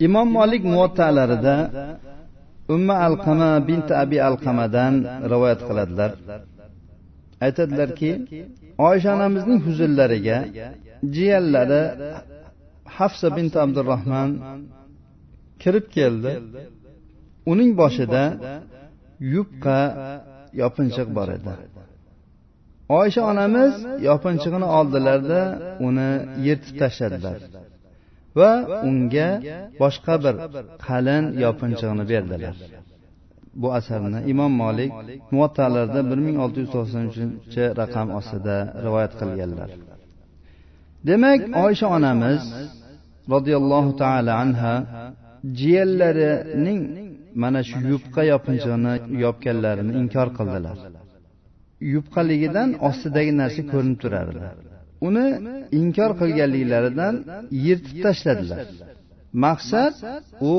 [0.06, 1.56] Imom molik muvattalarida
[2.74, 4.94] umma alqama binti abi alqamadan
[5.32, 6.10] rivoyat qiladilar.
[7.46, 8.10] Aytadilarki
[8.88, 10.38] oysha onamizning huzurlariga
[11.14, 11.82] jiyanlari
[12.98, 14.30] hafsa binti abdurahmon
[15.62, 16.32] kirib keldi.
[17.52, 18.22] Uning boshida
[19.34, 19.80] yupqa
[20.62, 21.52] yopinchiq bor edi.
[23.00, 23.72] Oysha onamiz
[24.08, 25.40] yopinchig'ini oldilarda
[25.88, 26.10] uni
[26.46, 27.38] yirtib tashladilar
[28.38, 28.50] va
[28.88, 29.28] unga
[29.82, 30.34] boshqa bir
[30.86, 32.56] qalin yopinchig'ini berdilar.
[33.60, 34.92] Bu asarni imom molik
[35.34, 39.68] muvattalarda bir ming olti yuz to'qson uchinchi raqam ostida rivoyat qilganlar.
[41.08, 42.42] Demak oysha onamiz
[43.34, 44.74] roziyallohu taala anha
[45.60, 46.82] jiyanlarining
[47.42, 50.76] mana shu yupqa yopinchig'ini yopganlarini inkor qildilar.
[51.94, 54.40] Yupqaligidan ostidagi narsa ko'rinib turardi.
[55.08, 55.26] Uni
[55.80, 57.14] inkor qilganliklaridan
[57.64, 58.66] yirtib tashladilar.
[59.44, 59.94] Maqsad
[60.50, 60.52] u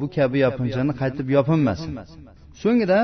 [0.00, 1.92] bu kabi yopinchiqni qaytib yopinmasin.
[2.62, 3.00] So'ngra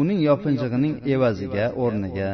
[0.00, 2.30] uning yopinchig'ining evaziga o'rniga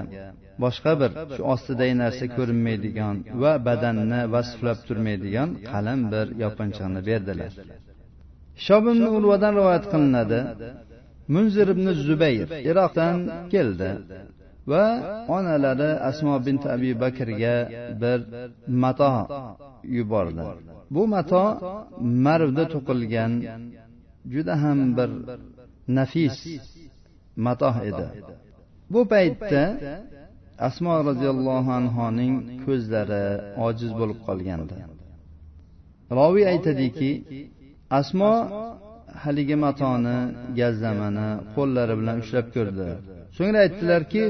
[0.62, 7.52] boshqa bir shu ostidagi narsa ko'rinmaydigan va badanni vasflab turmaydigan qalin bir yopinchiqni berdilar.
[8.66, 10.40] Shob ibn urvadan rivoyat qilinadi.
[11.34, 13.16] munzir ibn zubayr iroqdan
[13.52, 13.90] keldi
[14.70, 14.84] va
[15.36, 17.56] onalari asmo bint abi bakrga
[18.02, 18.18] bir
[18.82, 19.12] mato
[19.96, 20.44] yubordi.
[20.94, 21.44] Bu mato
[22.26, 23.32] marvda to'qilgan
[24.32, 25.10] juda ham bir
[25.98, 26.36] nafis
[27.46, 28.06] matoh edi.
[28.92, 29.62] Bu paytda
[30.68, 33.24] asmo roziyallohu anhoning ko'zlari
[33.66, 34.76] ojiz bo'lib qolgandi.
[36.18, 37.10] Roviy aytadiki
[37.90, 38.32] asmo
[39.22, 40.16] haligi matoni
[40.58, 42.88] gazzamani qo'llari bilan ushlab ko'rdi.
[43.36, 44.22] So'ngra aytdilarki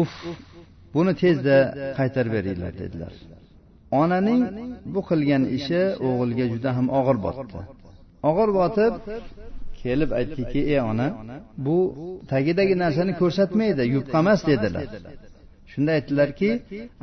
[0.00, 0.12] uf
[0.94, 1.56] buni tezda
[1.98, 3.12] qaytarib beringlar dedilar.
[4.02, 4.42] Onaning
[4.94, 7.60] bu qilgan ishi o'g'ilga juda ham og'ir botdi.
[8.30, 8.92] Og'ir botib
[9.82, 11.08] kelib aytdiki ey ona
[11.66, 11.78] bu
[12.32, 14.86] tagidagi narsani ko'rsatmaydi yupqa emas dedilar.
[15.72, 16.50] Shunda aytdilarki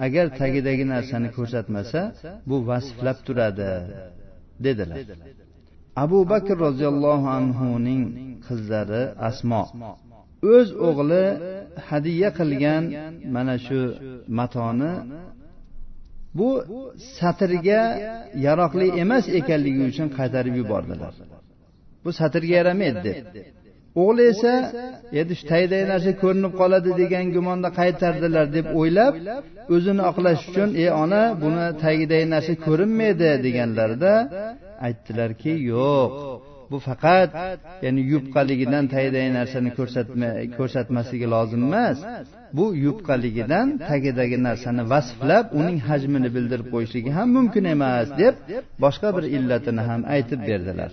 [0.06, 2.02] agar tagidagi narsani ko'rsatmasa
[2.50, 3.72] bu vasflab turadi
[4.66, 5.00] dedilar.
[5.96, 8.04] Abu bakr roziyallohu anhuning
[8.48, 9.64] qizlari asmo.
[10.56, 11.26] O'z o'g'li
[11.90, 12.84] hadya qilgan
[13.36, 13.82] mana shu
[14.40, 14.94] matoni
[16.40, 16.50] bu
[17.18, 17.84] satrga
[18.46, 21.14] yaroqli emas ekanligi uchun qaytarib yubordilar.
[22.04, 23.18] Bu satrga yaramaydi deb.
[24.04, 24.54] O'g'li esa
[25.20, 29.14] endi shu tagidagi narsa ko'rinib qoladi degan gumonda qaytardilar deb o'ylab
[29.76, 34.14] o'zini oqlash uchun ey ona buni tagidagi narsa ko'rinmaydi deganlarida
[34.88, 36.12] aytdilarki yo'q
[36.72, 37.30] bu faqat
[37.86, 39.70] ya'ni yupqaligidan tagidagi narsani
[40.58, 41.98] ko'rsatmasligi lozim emas.
[42.58, 48.36] Bu yupqaligidan tagidagi narsani vasflab uning hajmini bildirib qo'yishligi ham mumkin emas deb
[48.84, 50.92] boshqa bir illatini ham aytib berdilar.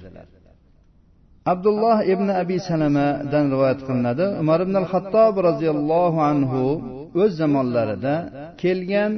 [1.52, 4.24] Abdulloh ibn abi salamadan rivoyat qilinadi.
[4.42, 6.62] Umar ibn al hattob roziyallohu anhu
[7.22, 8.14] o'z zamonlarida
[8.62, 9.12] kelgan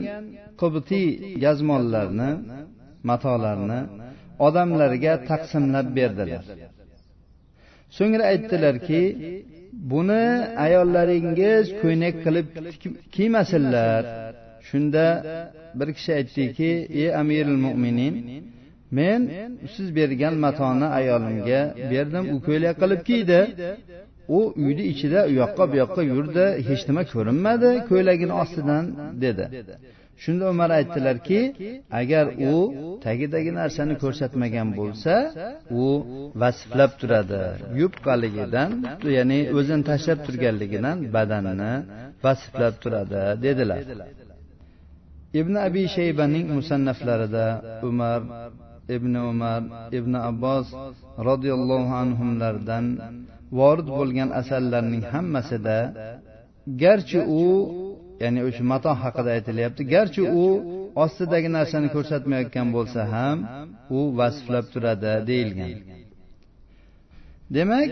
[0.60, 1.06] qubtiy
[1.44, 2.30] gazmonlarni
[3.10, 3.80] matolarni
[4.46, 6.44] odamlarga taqsimlab berdilar.
[7.96, 9.02] So'ngra aytdilarki
[9.92, 10.24] buni
[10.66, 12.46] ayollaringiz ko'ynak qilib
[13.14, 14.02] kiymasinlar.
[14.68, 15.06] Shunda
[15.78, 18.14] bir kishi aytdiki ey amiril mo'minin
[18.98, 19.20] men
[19.74, 21.60] siz bergan matoni ayolimga
[21.92, 23.40] berdim u ko'ylak qilib kiydi.
[24.38, 28.84] U uyni ichida u yoqqa bu yoqqa yurdi hech nima ko'rinmadi ko'ylagini ostidan
[29.24, 29.44] dedi.
[30.22, 31.40] Shunda umar aytdilarki
[32.00, 32.54] agar u
[33.06, 35.14] tagidagi narsani ko'rsatmagan bo'lsa
[35.82, 35.84] u
[36.42, 37.42] vasflab turadi.
[37.80, 38.70] Yupqaligidan
[39.16, 41.72] ya'ni o'zini tashlab turganligidan badanni
[42.24, 43.80] vasflab turadi dedilar.
[45.40, 47.46] Ibn abi shaybaning musannaflarida
[47.88, 48.20] umar
[48.96, 49.60] ibn umar
[49.98, 50.66] ibn abbos
[51.28, 52.84] roziyallohu anhulardan
[53.58, 55.78] vorid bo'lgan asarlarning hammasida
[56.82, 57.44] garchi u
[58.22, 59.82] ya'ni o'sha mato haqida aytilyapti.
[59.94, 60.44] Garchi u
[61.04, 63.36] ostidagi narsani ko'rsatmayotgan bo'lsa ham
[63.96, 65.72] u vasflab turadi deyilgan.
[67.56, 67.88] Demak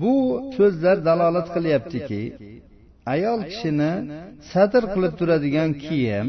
[0.00, 0.14] bu
[0.56, 2.22] so'zlar dalolat qilyaptiki
[3.14, 3.92] ayol kishini
[4.52, 6.26] satr qilib turadigan kiyim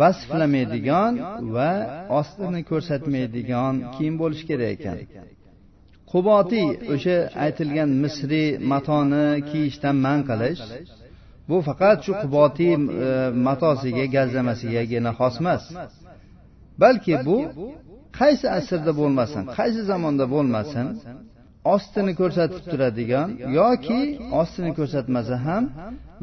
[0.00, 1.12] vasflamaydigan
[1.54, 1.72] va
[2.20, 4.98] ostini ko'rsatmaydigan kiyim bo'lishi kerak ekan.
[6.12, 10.62] Qubotiy o'sha aytilgan misriy matoni kiyishdan man qilish
[11.50, 12.78] bu faqat shu quboti e,
[13.46, 15.62] matosiga gazlamasigagina xos emas.
[16.82, 17.36] Balki bu
[18.20, 20.86] qaysi asrda bo'lmasin qaysi zamonda bo'lmasin
[21.74, 23.28] ostini ko'rsatib turadigan
[23.60, 24.00] yoki
[24.40, 25.64] ostini ko'rsatmasa ham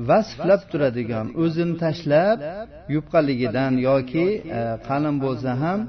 [0.09, 2.37] vasflab turadigan o'zini tashlab
[2.95, 5.79] yupqaligidan yoki e, qalin bo'lsa ham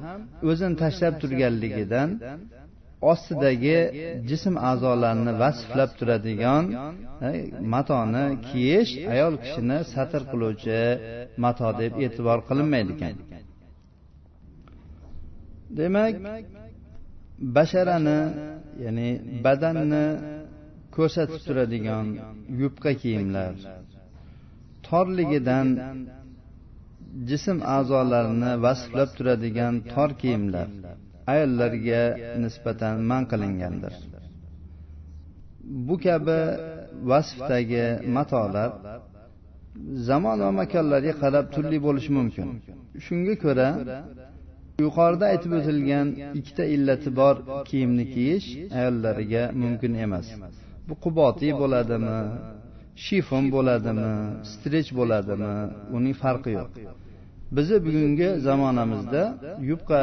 [0.50, 2.08] o'zini tashlab turganligidan
[3.00, 3.78] ostidagi
[4.30, 6.64] jism a'zolarini vasflab turadigan
[7.28, 7.30] e,
[7.74, 10.80] matoni kiyish ayol kishini satr qiluvchi
[11.44, 13.14] mato deb e'tibor qilinmaydi ekan
[15.78, 16.14] demak
[17.56, 18.20] basharani
[18.84, 19.08] ya'ni
[19.44, 20.04] badanni
[20.96, 22.06] ko'rsatib turadigan
[22.60, 23.52] yupqa kiyimlar
[24.88, 25.68] torligidan
[27.30, 30.68] jism a'zolarini vasflab turadigan tor kiyimlar
[31.32, 32.02] ayollarga
[32.44, 33.94] nisbatan man qilingandir.
[35.86, 36.38] Bu kabi
[37.10, 37.86] vasfdagi
[38.16, 38.70] matolar
[40.08, 42.46] zamon va makonlarga qarab turli bo'lishi mumkin.
[43.04, 43.68] Shunga ko'ra
[44.84, 46.06] yuqorida aytib o'tilgan
[46.38, 47.34] ikkita illati bor
[47.68, 48.46] kiyimni kiyish
[48.78, 50.26] ayollariga mumkin emas.
[50.88, 52.18] Bu qubotiy bo'ladimi
[53.06, 54.10] shifon bo'ladimi
[54.52, 55.52] strech bo'ladimi
[55.96, 56.70] uning farqi yo'q.
[57.56, 59.22] Bizni bugungi zamonamizda
[59.70, 60.02] yupqa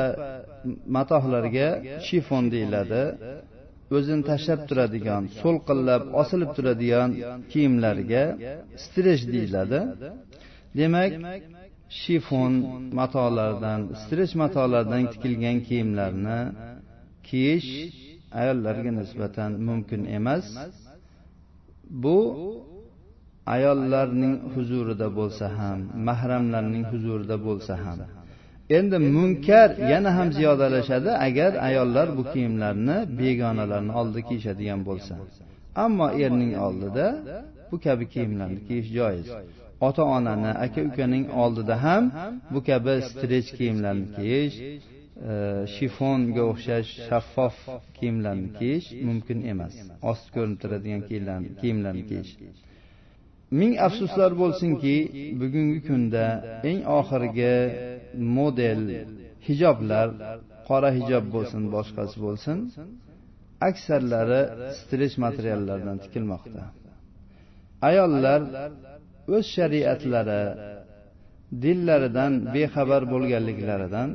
[0.96, 1.68] matohlarga
[2.08, 3.04] shifon deyiladi.
[3.98, 7.10] O'zini tashlab turadigan so'lqillab osilib turadigan
[7.52, 8.24] kiyimlarga
[8.84, 9.80] strech deyiladi.
[10.80, 11.12] Demak
[12.02, 12.54] shifon
[13.00, 16.40] matolardan strech matolardan tikilgan kiyimlarni
[17.28, 17.70] kiyish
[18.40, 20.46] ayollarga nisbatan mumkin emas.
[22.04, 22.18] Bu
[23.54, 28.00] ayollarning huzurida bo'lsa ham mahramlarning huzurida bo'lsa ham.
[28.78, 35.14] Endi munkar yana ham ziyodalashadi agar ayollar bu kiyimlarni begonalarni oldida kiyishadigan bo'lsa.
[35.86, 37.06] Ammo erning oldida
[37.72, 39.28] bu kabi kiyimlarni kiyish joiz.
[39.88, 42.04] Ota onani aka ukaning oldida ham
[42.54, 44.56] bu kabi strech kiyimlarni kiyish
[45.32, 45.34] e,
[45.76, 47.58] shifonga o'xshash shaffof
[47.98, 49.76] kiyimlarni kiyish mumkin emas.
[50.12, 51.02] Ost ko'rinib turadigan
[51.62, 52.32] kiyimlarni kiyish.
[53.60, 54.96] Ming afsuslar bo'lsinki
[55.42, 56.26] bugungi kunda
[56.70, 57.56] eng oxirgi
[58.38, 58.82] model
[59.48, 60.08] hijoblar
[60.68, 62.58] qora hijob bo'lsin boshqasi bo'lsin
[63.70, 64.42] aksarlari
[64.80, 66.64] strech materiallardan tikilmoqda.
[67.90, 68.42] Ayollar
[69.36, 70.44] o'z shariatlari
[71.64, 74.10] dinlaridan bexabar bo'lganliklaridan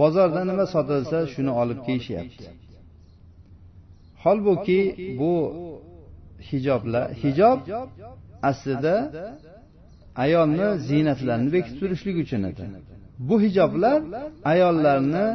[0.00, 2.46] bozorda nima sotilsa shuni olib kiyishyapti
[4.24, 4.80] holbuki
[5.20, 5.34] bu
[6.50, 7.58] hijoblar hijob
[8.50, 8.94] aslida
[10.24, 12.64] ayolni ziynatlarini bekitib turishlik uchun edi.
[13.28, 13.98] bu hijoblar
[14.52, 15.26] ayollarni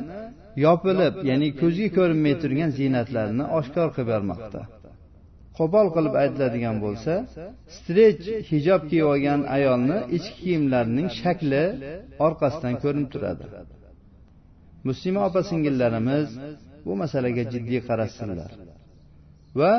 [0.65, 4.61] yopilib ya'ni ko'zga ko'rinmay turgan ziynatlarini oshkor qilib bermoqda.
[5.57, 7.13] Qo'pol qilib aytiladigan bo'lsa
[7.75, 11.63] strech hijob kiyib olgan ayolni ichki kiyimlarining shakli
[12.25, 13.45] orqasidan ko'rinib turadi.
[14.87, 16.27] Muslima opa singillarimiz
[16.85, 18.51] bu masalaga jiddiy qarashsinlar
[19.59, 19.73] va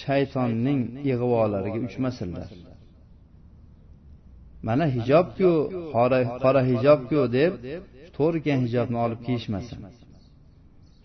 [0.00, 2.48] shaytonning ig'volariga uchmasinlar.
[4.66, 5.50] Mana hijobku
[6.44, 7.52] qora hijobku deb
[8.16, 9.78] to'g'ri hijobni olib kiyishmasin.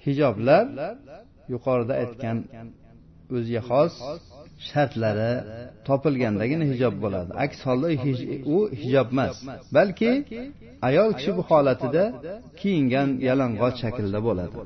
[0.06, 0.64] Hijoblar
[1.54, 2.38] yuqorida aytgan
[3.36, 3.94] o'ziga xos
[4.70, 5.32] shartlari
[5.88, 7.32] topilgandagina hijob bo'ladi.
[7.46, 7.88] Aks holda
[8.56, 9.36] u hijob emas
[9.78, 10.12] balki
[10.90, 12.04] ayol kishi bu holatida
[12.60, 14.58] kiyingan yalang'och shaklda bo'ladi.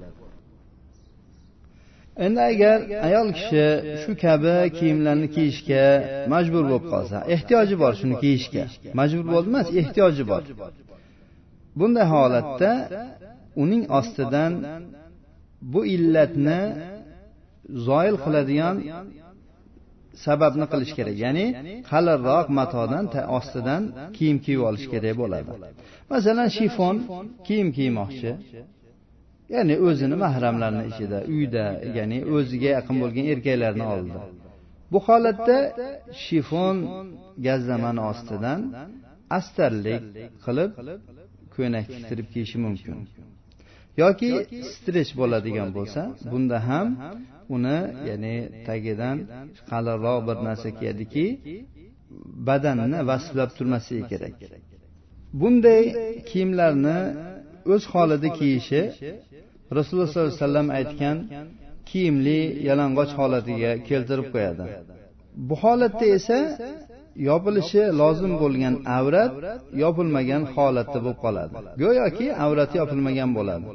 [2.26, 3.66] Endi agar ayol kishi
[4.02, 5.84] shu kabi kiyimlarni kiyishga
[6.34, 8.64] majbur bo'lib qolsa ehtiyoji bor shuni kiyishga.
[9.00, 10.44] Majbur bo'ldi emas ehtiyoji bor.
[11.80, 12.72] Bunday holatda
[13.64, 14.52] uning ostidan
[15.74, 16.62] bu illatni
[17.88, 18.76] zoil qiladigan
[20.26, 21.16] sababni qilish kerak.
[21.26, 21.46] Ya'ni
[21.92, 23.06] qalinroq matodan
[23.38, 23.82] ostidan
[24.18, 25.52] kiyim kiyib olish kerak bo'ladi.
[26.12, 26.96] Masalan shifon
[27.48, 28.32] kiyim kiymoqchi.
[29.56, 31.66] Ya'ni o'zini mahramlarini ichida uyda
[31.98, 34.22] ya'ni o'ziga yaqin bo'lgan erkaklarni oldida
[34.94, 35.58] bu holatda
[36.26, 36.78] shifon
[37.48, 38.60] gazlamani ostidan
[39.38, 40.04] astarlik
[40.46, 40.72] qilib
[41.56, 42.98] ko'ylak tiktirib kiyishi mumkin.
[44.02, 44.30] Yoki
[44.74, 46.02] strech bo'ladigan bo'lsa
[46.32, 46.88] bunda ham
[47.56, 47.80] uni
[48.10, 48.36] ya'ni
[48.68, 49.18] tagidan
[49.72, 51.26] qalinroq bir narsa kiyadiki
[52.48, 54.36] badanni vasflab turmasligi kerak.
[55.42, 55.84] Bunday
[56.30, 56.98] kiyimlarni
[57.74, 58.82] o'z holida kiyishi
[59.78, 61.18] rasululloh sollallohu alayhi vasallam aytgan
[61.90, 64.64] kiyimli yalang'och holatiga keltirib qo'yadi.
[65.48, 66.40] Bu holatda esa
[67.30, 69.32] yopilishi lozim bo'lgan avrat
[69.84, 71.54] yopilmagan holatda bo'lib qoladi.
[71.84, 73.66] Go'yoki avrati yopilmagan bo'ladi.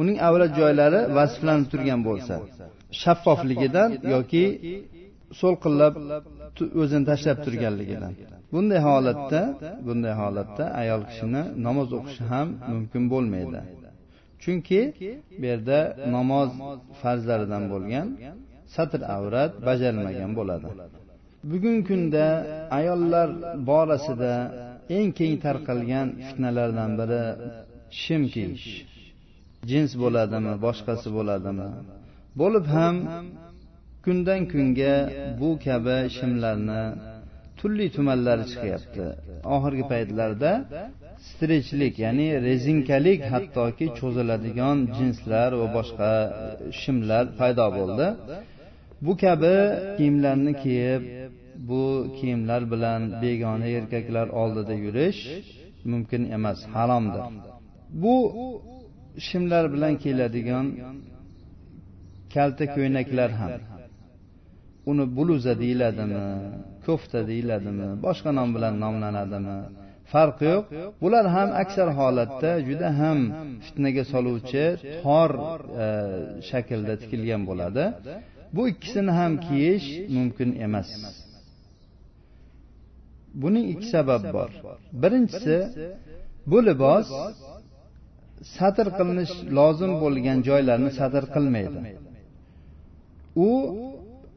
[0.00, 2.34] Uning avrat joylari vasflanib turgan bo'lsa
[3.02, 4.44] shaffofligidan yoki
[5.40, 5.94] so'lqillab
[6.82, 8.12] o'zini tashlab turganligidan.
[8.54, 9.40] Bunday holatda
[9.86, 13.60] bunday holatda ayol kishini namoz o'qishi ham mumkin bo'lmaydi.
[14.42, 14.80] Chunki
[15.40, 15.78] bu yerda
[16.16, 16.50] namoz
[17.00, 18.06] farzlaridan bo'lgan
[18.74, 20.68] satr avrat bajarilmagan bo'ladi.
[21.50, 22.26] Bugungi kunda
[22.78, 23.28] ayollar
[23.70, 24.34] borasida
[24.98, 27.22] eng keng tarqalgan fitnalardan biri
[28.02, 28.66] shim kiyish
[29.70, 31.68] jins bo'ladimi boshqasi bo'ladimi?
[32.40, 32.96] Bo'lib ham
[34.04, 34.94] kundan kunga
[35.40, 36.82] bu kabi shimlarni
[37.58, 39.04] turli tumanlari chiqyapti.
[39.54, 40.52] Oxirgi paytlarda
[41.28, 48.06] strechlik ya'ni rezinkalik hattoki cho'ziladigan jinslar va boshqa e, shimlar paydo bo'ldi.
[49.06, 49.54] Bu kabi
[49.96, 51.02] kiyimlarni kiyib
[51.68, 51.82] bu
[52.18, 55.20] kiyimlar bilan begona erkaklar oldida yurish
[55.92, 57.24] mumkin emas haromdir.
[58.02, 58.16] Bu
[59.28, 60.66] shimlar bilan kiyiladigan
[62.34, 63.52] kalta ko'ylaklar ham
[64.90, 66.24] uni bluza deyiladimi
[66.86, 69.58] ko'fta deyiladimi boshqa nom bilan nomlanadimi?
[70.12, 70.64] Farqi yo'q.
[71.02, 73.18] Bular ham aksar holatda juda ham
[73.64, 74.64] fitnaga soluvchi
[75.04, 75.30] tor
[75.84, 75.86] e,
[76.48, 77.84] shaklda tikilgan bo'ladi.
[78.56, 80.90] Bu ikkisini ham kiyish mumkin emas.
[83.42, 84.50] Buning ikki sababi bor.
[85.02, 85.56] Birinchisi
[86.50, 87.08] bu libos
[88.56, 91.78] satr qilinish lozim bo'lgan joylarni satr qilmaydi.
[93.48, 93.50] U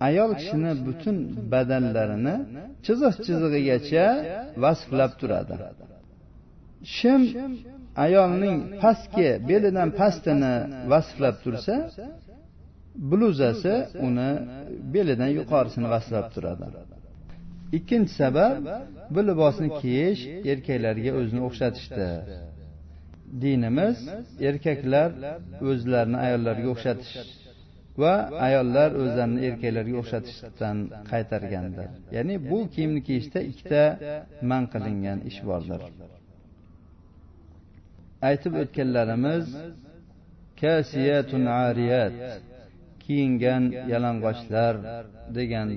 [0.08, 1.18] ayol kishini butun
[1.54, 2.36] badanlarini
[2.86, 4.06] chiziq chizig'igacha
[4.64, 5.56] vasflab turadi.
[6.98, 7.22] Shim
[8.06, 10.54] ayolning pastki belidan pastini
[10.91, 11.76] vasflab tursa
[13.12, 13.76] bluzasi
[14.08, 14.30] uni
[14.93, 16.66] belidan yuqorisini vasflab turadi.
[17.78, 18.54] Ikkinchi sabab
[19.16, 20.22] bu libosni kiyish
[20.52, 22.10] erkaklarga o'zini o'xshatishdi.
[23.43, 23.98] Dinimiz
[24.50, 25.10] erkaklar
[25.70, 27.14] o'zlarini ayollarga o'xshatish
[28.02, 28.14] va
[28.48, 30.78] ayollar o'zlarini erkaklarga o'xshatishdan
[31.12, 31.89] qaytargandir.
[32.16, 33.84] Ya'ni bu kiyimni kiyishda ikkita
[34.50, 35.82] man qilingan ish bordir.
[38.30, 39.45] Aytib o'tganlarimiz
[40.62, 42.14] kasiyatun ariyat
[43.04, 44.74] kiyingan yalang'ochlar
[45.38, 45.68] degan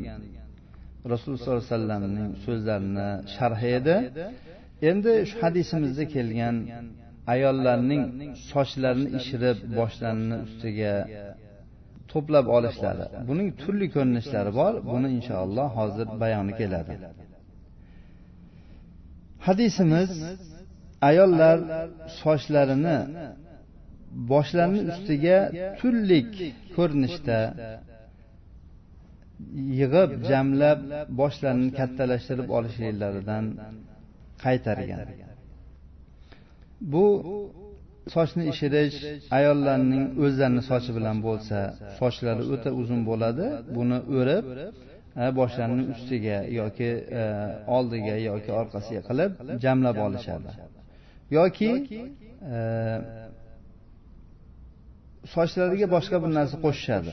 [1.12, 3.97] rasululloh sollallohu alayhi vasallamning so'zlarini sharhi edi.
[4.91, 6.57] Endi shu hadisimizda kelgan
[7.35, 8.03] ayollarning
[8.51, 10.95] sochlarini ishirib boshlarini ustiga
[12.12, 16.94] to'plab olishlari buning turli ko'rinishlari bor buni inshaalloh hozir bayoni keladi.
[19.46, 20.11] Hadisimiz
[21.08, 21.58] ayollar
[22.22, 22.98] sochlarini
[24.32, 25.38] boshlarini ustiga
[25.80, 26.20] turli
[26.76, 27.38] ko'rinishda
[29.80, 30.80] yig'ib jamlab
[31.20, 33.44] boshlarini kattalashtirib olishliklaridan
[34.44, 35.06] qaytargan.
[36.92, 37.04] Bu
[38.14, 38.96] sochni ishirish
[39.38, 41.58] ayollarning o'zlarini sochi bilan bo'lsa
[42.00, 43.46] sochlari o'ta uzun bo'ladi
[43.76, 44.44] buni o'rib
[45.38, 46.90] boshlarini ustiga yoki
[47.20, 47.22] e,
[47.76, 49.30] oldiga yoki orqasiga qilib
[49.64, 50.50] jamlab olishadi.
[51.38, 51.70] yoki
[52.54, 52.58] e,
[55.34, 57.11] sochlariga boshqa bir narsa qo'shishadi.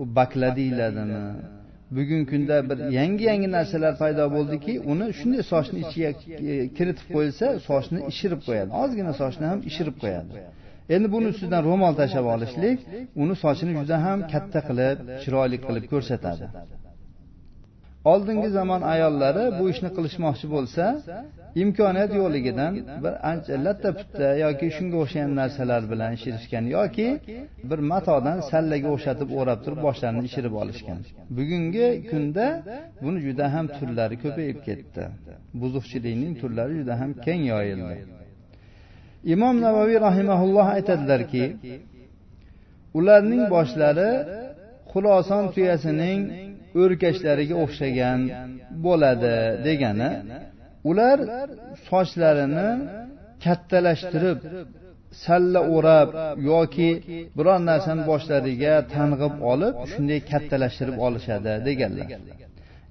[0.00, 1.22] u bakla deyiladimi
[1.96, 6.10] bugungi kunda bir yangi yangi narsalar paydo bo'ldiki uni shunday sochni ichiga
[6.76, 8.70] kiritib qo'yilsa sochni ishirib qo'yadi.
[8.82, 10.30] Ozgina sochni ham ishirib qo'yadi.
[10.94, 12.78] Endi buni ustidan ro'mol tashlab olishlik
[13.22, 16.44] uni sochini juda ham katta qilib chiroyli qilib ko'rsatadi.
[18.04, 20.84] Oldingi zamon ayollari bu ishni qilishmoqchi bo'lsa
[21.62, 22.72] imkoniyat yo'qligidan
[23.04, 27.08] bir ancha latta putta yoki shunga o'xshagan narsalar bilan ishirishgan yoki
[27.70, 31.00] bir matodan sallaga o'xshatib o'rab turib boshlarini ishirib olishgan.
[31.38, 32.46] Bugungi kunda
[33.04, 35.02] buni juda ham turlari ko'payib ketdi.
[35.60, 37.96] Buzuqchilikning turlari juda ham keng yoyildi.
[39.34, 41.44] Imom navoiy rahimaulloh aytadilarki
[42.98, 44.10] ularning boshlari
[44.92, 46.20] xuloson tuyasining
[46.82, 48.20] o'rkachlariga o'xshagan
[48.84, 50.10] bo'ladi degani
[50.90, 51.18] ular
[51.88, 52.68] sochlarini
[53.44, 54.38] kattalashtirib
[55.24, 56.08] salla o'rab
[56.50, 56.90] yoki
[57.38, 62.08] biror narsani boshlariga tang'ib olib shunday kattalashtirib olishadi deganlar.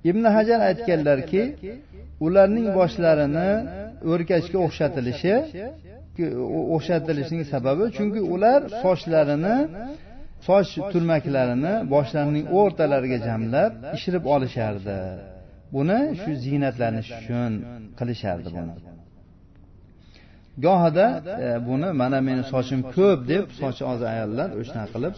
[0.09, 1.41] Ibn hajar aytganlarki
[2.25, 3.49] ularning boshlarini
[4.11, 5.35] o'rkachga o'xshatilishi
[6.75, 9.57] o'xshatilishining sababi chunki ular sochlarini
[10.47, 14.99] soch turmaklarini boshlarining o'rtalariga jamlab ishirib olishardi.
[15.75, 17.51] buni shu ziynatlanish uchun
[17.99, 18.73] qilishardi buni.
[20.65, 21.05] gohida
[21.45, 25.15] e, buni mana meni sochim ko'p deb sochi oz ayollar o'shanaqa qilib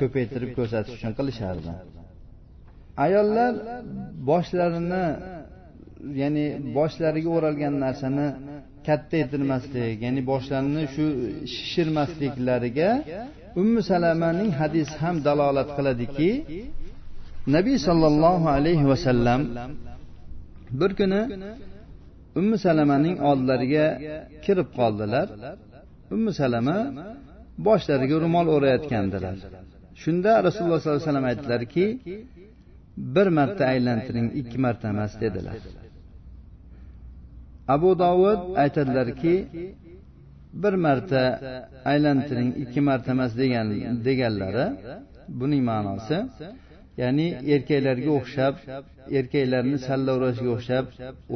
[0.00, 1.70] ko'paytirib ko'rsatish uchun qilishardi.
[3.06, 3.52] ayollar
[4.30, 5.06] boshlarini
[6.20, 6.46] ya'ni
[6.78, 8.26] boshlariga o'ralgan narsani
[8.88, 11.04] katta etilmaslik ya'ni boshlarini shu
[11.54, 12.90] shishirmasliklariga
[13.62, 16.30] ummu salamaning hadisi ham dalolat qiladiki
[17.56, 19.40] nabiy sollallohu alayhi vasallam
[20.80, 21.22] bir kuni
[22.40, 23.86] ummu salamaning oldilariga
[24.44, 25.26] kirib qoldilar.
[26.14, 26.76] Ummu salama
[27.66, 29.36] boshlariga ro'mol o'rayotgandilar.
[30.02, 31.86] Shunda rasululloh sollallohu alayhi vasallam aytdilarki
[33.14, 35.58] bir marta aylantiring ikki marta emas dedilar.
[37.74, 39.34] Abu dovud aytadilarki
[40.62, 41.22] bir marta
[41.92, 43.66] aylantiring ikki marta emas degan
[44.06, 44.66] deganlari
[45.40, 46.16] buning ma'nosi
[47.02, 48.54] ya'ni erkaklarga o'xshab
[49.18, 50.84] erkaklarni salla o'rashga o'xshab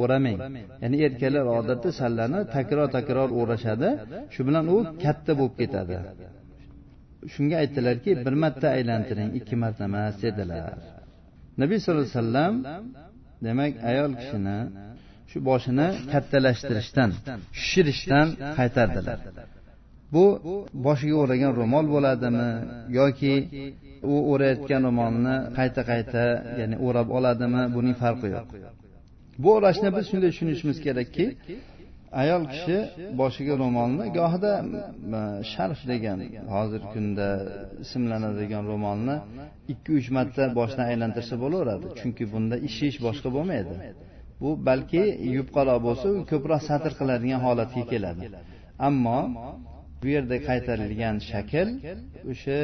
[0.01, 0.37] o'ramang.
[0.83, 3.89] Ya'ni erkaklar odatda sallani takror takror o'rashadi
[4.33, 5.97] shu bilan u katta bo'lib ketadi.
[7.33, 10.73] Shunga aytdilarki bir marta aylantiring ikki marta emas dedilar.
[11.61, 12.53] Nabiy sallallohu alayhi vasallam
[13.47, 14.57] demak ayol kishini
[15.31, 17.09] shu boshini kattalashtirishdan
[17.59, 18.27] shishirishdan
[18.59, 19.19] qaytardilar.
[20.15, 20.25] bu
[20.85, 22.49] boshiga o'ragan ro'mol bo'ladimi
[22.99, 23.33] yoki
[24.11, 26.23] u o'rayotgan ro'molni qayta qayta
[26.61, 28.45] ya'ni o'rab oladimi buning farqi yo'q.
[29.43, 31.25] Bu o'rashni biz shunday tushunishimiz kerakki
[32.21, 32.77] ayol kishi
[33.21, 34.53] boshiga ro'molni gohida
[35.53, 36.19] sharf degan
[36.55, 37.27] hozirgi kunda
[37.83, 39.15] ismlanadigan ro'molni
[39.73, 41.85] ikki uch marta boshdan aylantirsa bo'laveradi.
[41.99, 43.75] Chunki bunda ishish boshqa bo'lmaydi
[44.41, 45.03] bu balki
[45.37, 48.23] yupqaroq bo'lsa u ko'proq satr qiladigan holatga keladi.
[48.87, 49.19] Ammo
[50.01, 51.67] bu yerda qaytarilgan shakl
[52.31, 52.59] o'sha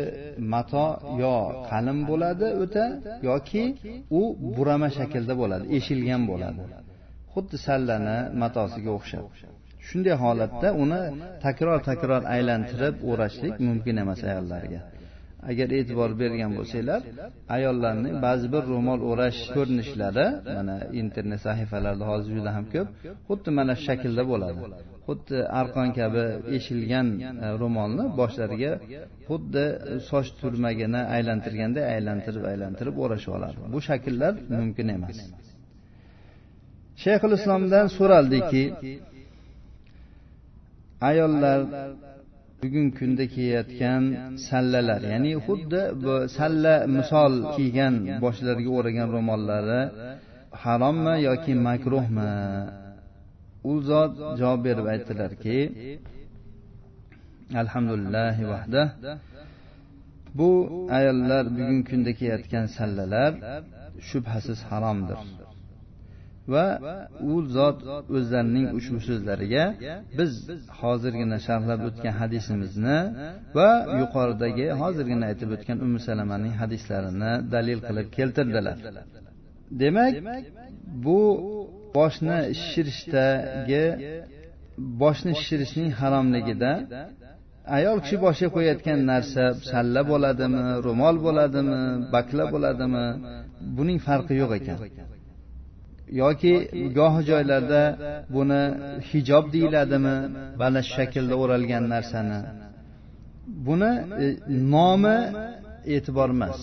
[0.54, 0.88] mato
[1.24, 1.36] yo
[1.70, 2.86] qalin bo'ladi o'ta
[3.30, 3.64] yoki
[4.20, 4.22] u
[4.56, 6.62] burama shaklda bo'ladi eshilgan bo'ladi.
[7.34, 9.26] Xuddi sallani matosiga o'xshab.
[9.88, 11.02] Shunday holatda uni
[11.46, 14.80] takror takror aylantirib o'rashlik mumkin emas ayollarga.
[15.52, 17.02] Agar e'tibor bergan bo'lsanglar
[17.56, 20.28] ayollarning ba'zi bir ro'mol o'rash ko'rinishlari
[20.58, 22.88] mana internet sahifalarida hozir juda ham ko'p
[23.28, 24.60] xuddi mana shu shaklda bo'ladi.
[25.08, 26.24] xuddi arqon kabi
[26.58, 27.08] eshilgan
[27.46, 28.72] e, ro'molni boshlariga
[29.30, 29.66] xuddi
[30.10, 33.58] soch turmagini aylantirganda aylantirib aylantirib o'rashib oladi.
[33.74, 35.18] bu shakllar mumkin emas.
[37.04, 38.64] shayxul islomdan so'raldiki
[41.10, 41.60] ayollar
[42.64, 44.04] bugungi kunda kiyayotgan
[44.48, 49.82] sallalar ya'ni xuddi bu salla misol kiygan boshlariga o'ragan ro'mollari
[50.64, 52.34] harommi yoki makruhmi?
[53.72, 55.58] U zot javob berib aytdilarki
[57.62, 58.82] alhamdulillah vahda
[60.40, 60.50] bu
[60.98, 63.32] ayollar bugungi kunda kiyayotgan sallalar
[64.10, 65.20] shubhasiz haromdir.
[66.54, 66.66] Va
[67.34, 67.78] u zot
[68.18, 69.66] o'zlarining ushbu so'zlariga
[70.20, 70.32] biz
[70.82, 73.00] hozirgina sharhlab o'tgan hadisimizni
[73.58, 73.70] va
[74.02, 78.78] yuqoridagi hozirgina aytib o'tgan umi salamaning hadislarini dalil qilib keltirdilar.
[79.82, 80.14] Demak
[81.06, 81.22] bu
[81.98, 83.86] boshni shishirishdagi
[85.02, 86.72] boshni shishirishning haromligida
[87.78, 91.80] ayol kishi boshiga qo'yayotgan narsa salla bo'ladimi ro'mol bo'ladimi
[92.16, 93.06] bakla bo'ladimi
[93.78, 94.78] buning farqi yo'q ekan.
[96.22, 96.54] Yoki
[96.98, 97.82] gohi joylarda
[98.36, 98.62] buni
[99.10, 100.16] hijob deyiladimi
[100.62, 102.40] mana shu shaklda o'ralgan narsani?
[103.68, 103.92] buni
[104.24, 104.26] e,
[104.74, 105.18] nomi
[105.96, 106.58] e'tibor emas.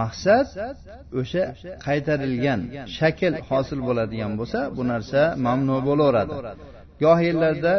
[0.00, 0.46] maqsad
[1.20, 1.44] o'sha
[1.86, 2.60] qaytarilgan
[2.98, 6.34] shakl hosil bo'ladigan bo'lsa bu narsa mamnu bo'laveradi
[7.02, 7.18] goh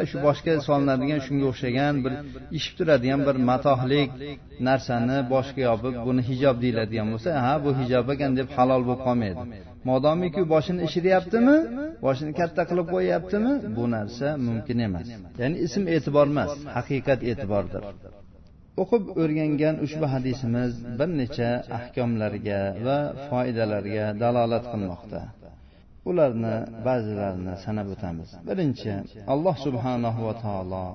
[0.10, 2.14] shu boshga solinadigan shunga o'xshagan bir
[2.58, 4.10] ishib turadigan bir matohlik
[4.68, 9.42] narsani boshga yopib buni hijob deyiladigan bo'lsa ha bu hijob ekan deb halol bo'lib qolmaydi.
[9.90, 11.58] Modomiki boshini ishiryaptimi
[12.06, 13.54] boshini katta qilib qo'yyaptimi?
[13.78, 15.08] Bu narsa mumkin emas.
[15.42, 17.84] Ya'ni ism e'tibor emas haqiqat e'tibordir.
[18.82, 22.98] O'qib o'rgangan ushbu hadisimiz bir necha ahkomlarga va
[23.30, 25.22] foydalarga dalolat qilmoqda.
[26.10, 26.56] Ularni
[26.88, 28.30] ba'zilarini sanab o'tamiz.
[28.50, 28.92] birinchi
[29.34, 30.86] alloh subhanahu va taolo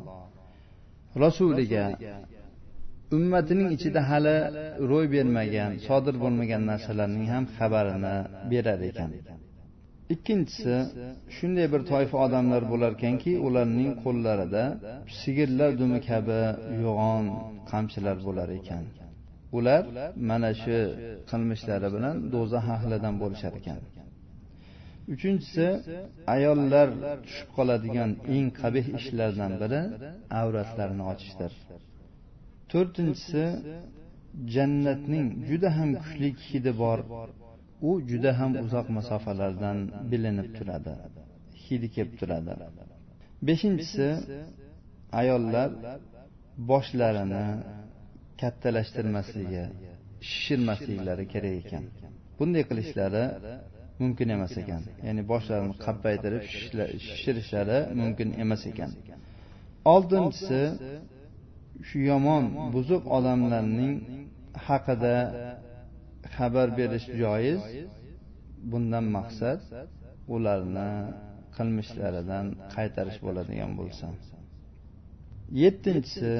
[1.24, 1.84] rasuliga
[3.16, 4.36] ummatining ichida hali
[4.90, 8.16] ro'y bermagan sodir bo'lmagan narsalarning ham xabarini
[8.50, 9.10] berar ekan.
[10.14, 10.74] ikkinchisi
[11.36, 14.64] shunday bir toifa odamlar bo'larkanki ularning qo'llarida
[15.20, 16.40] sigirlar dumi kabi
[16.84, 17.24] yo'g'on
[17.70, 18.84] qamchilar bo'lar ekan.
[19.58, 19.82] ular
[20.30, 20.78] mana shu
[21.30, 23.80] qilmishlari bilan do'zax ahlidan bo'lishar ekan
[25.12, 25.66] uchinchisi
[26.34, 26.88] ayollar
[27.24, 29.80] tushib qoladigan eng qabih ishlardan biri
[30.40, 31.52] avratlarini ochishdir.
[32.72, 33.44] To'rtinchisi
[34.54, 36.98] jannatning juda ham kuchli hidi bor.
[37.88, 39.78] U juda ham uzoq masofalardan
[40.10, 40.94] bilinib turadi
[41.64, 42.52] hidi kelib turadi.
[43.48, 44.08] Beshinchisi
[45.20, 45.70] ayollar
[46.70, 47.46] boshlarini
[48.40, 49.64] kattalashtirmasligi
[50.28, 51.84] shishirmasliklari kerak ekan.
[52.38, 53.24] Bunday qilishlari
[54.02, 54.82] mumkin emas ekan.
[55.06, 56.42] Ya'ni boshlarini qappaytirib
[57.06, 58.90] shishirishlari mumkin emas ekan.
[59.94, 60.62] Oltinchisi
[61.88, 63.94] shu yomon buzuq odamlarning
[64.66, 65.16] haqida
[66.36, 67.60] xabar berish joiz.
[68.70, 69.60] Bundan maqsad
[70.34, 70.90] ularni
[71.56, 74.06] qilmishlaridan qaytarish bo'ladigan bo'lsa.
[75.62, 76.32] Yettinchisi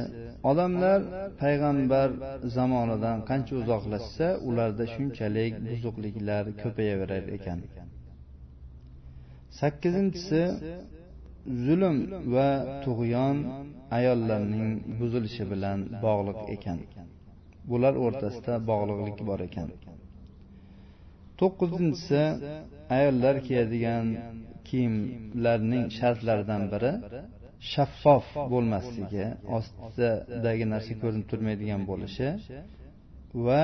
[0.50, 1.00] odamlar
[1.42, 2.08] payg'ambar
[2.56, 7.60] zamonidan qancha uzoqlashsa ularda shunchalik buzuqliklar ko'payaverar ekan.
[9.60, 10.42] sakkizinchisi
[11.66, 11.96] zulm
[12.34, 12.48] va
[12.84, 13.36] tug'yon
[13.98, 16.78] ayollarning buzilishi bilan bog'liq ekan.
[17.70, 19.68] Bular o'rtasida bog'liqlik bor ekan.
[21.40, 22.22] To'qqizinchisi
[22.96, 24.06] ayollar kiyadigan
[24.68, 26.92] kiyimlarning shartlaridan biri
[27.72, 32.28] shaffof bo'lmasligi ostidagi narsa ko'rinib turmaydigan bo'lishi
[33.46, 33.62] va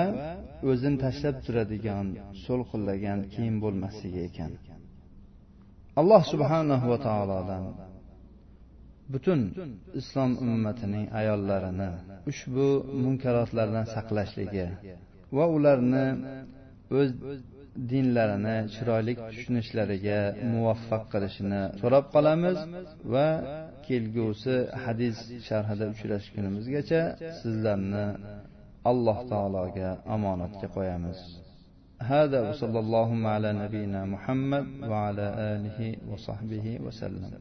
[0.71, 2.07] o'zini tashlab turadigan
[2.45, 4.53] so'lqillagan kiyim bo'lmasligi ekan.
[6.01, 7.65] alloh subhanahu va taolodan
[9.13, 9.41] butun
[10.01, 11.91] islom ummatining ayollarini
[12.31, 12.67] ushbu
[13.05, 14.67] munkarotlardan saqlashligi
[15.37, 16.07] va ularni
[16.99, 17.11] o'z
[17.92, 20.20] dinlarini chiroyli tushunishlariga
[20.54, 22.58] muvaffaq qilishini so'rab qolamiz
[23.14, 23.28] va
[23.88, 27.02] kelgusi hadis sharhida uchrashgunimizgacha
[27.42, 28.06] sizlarni
[28.92, 31.20] alloh taologa omonatga qo'yamiz
[32.14, 35.80] هذا وصلى اللهم على نبينا محمد وعلى آله
[36.12, 37.32] وصحبه وسلم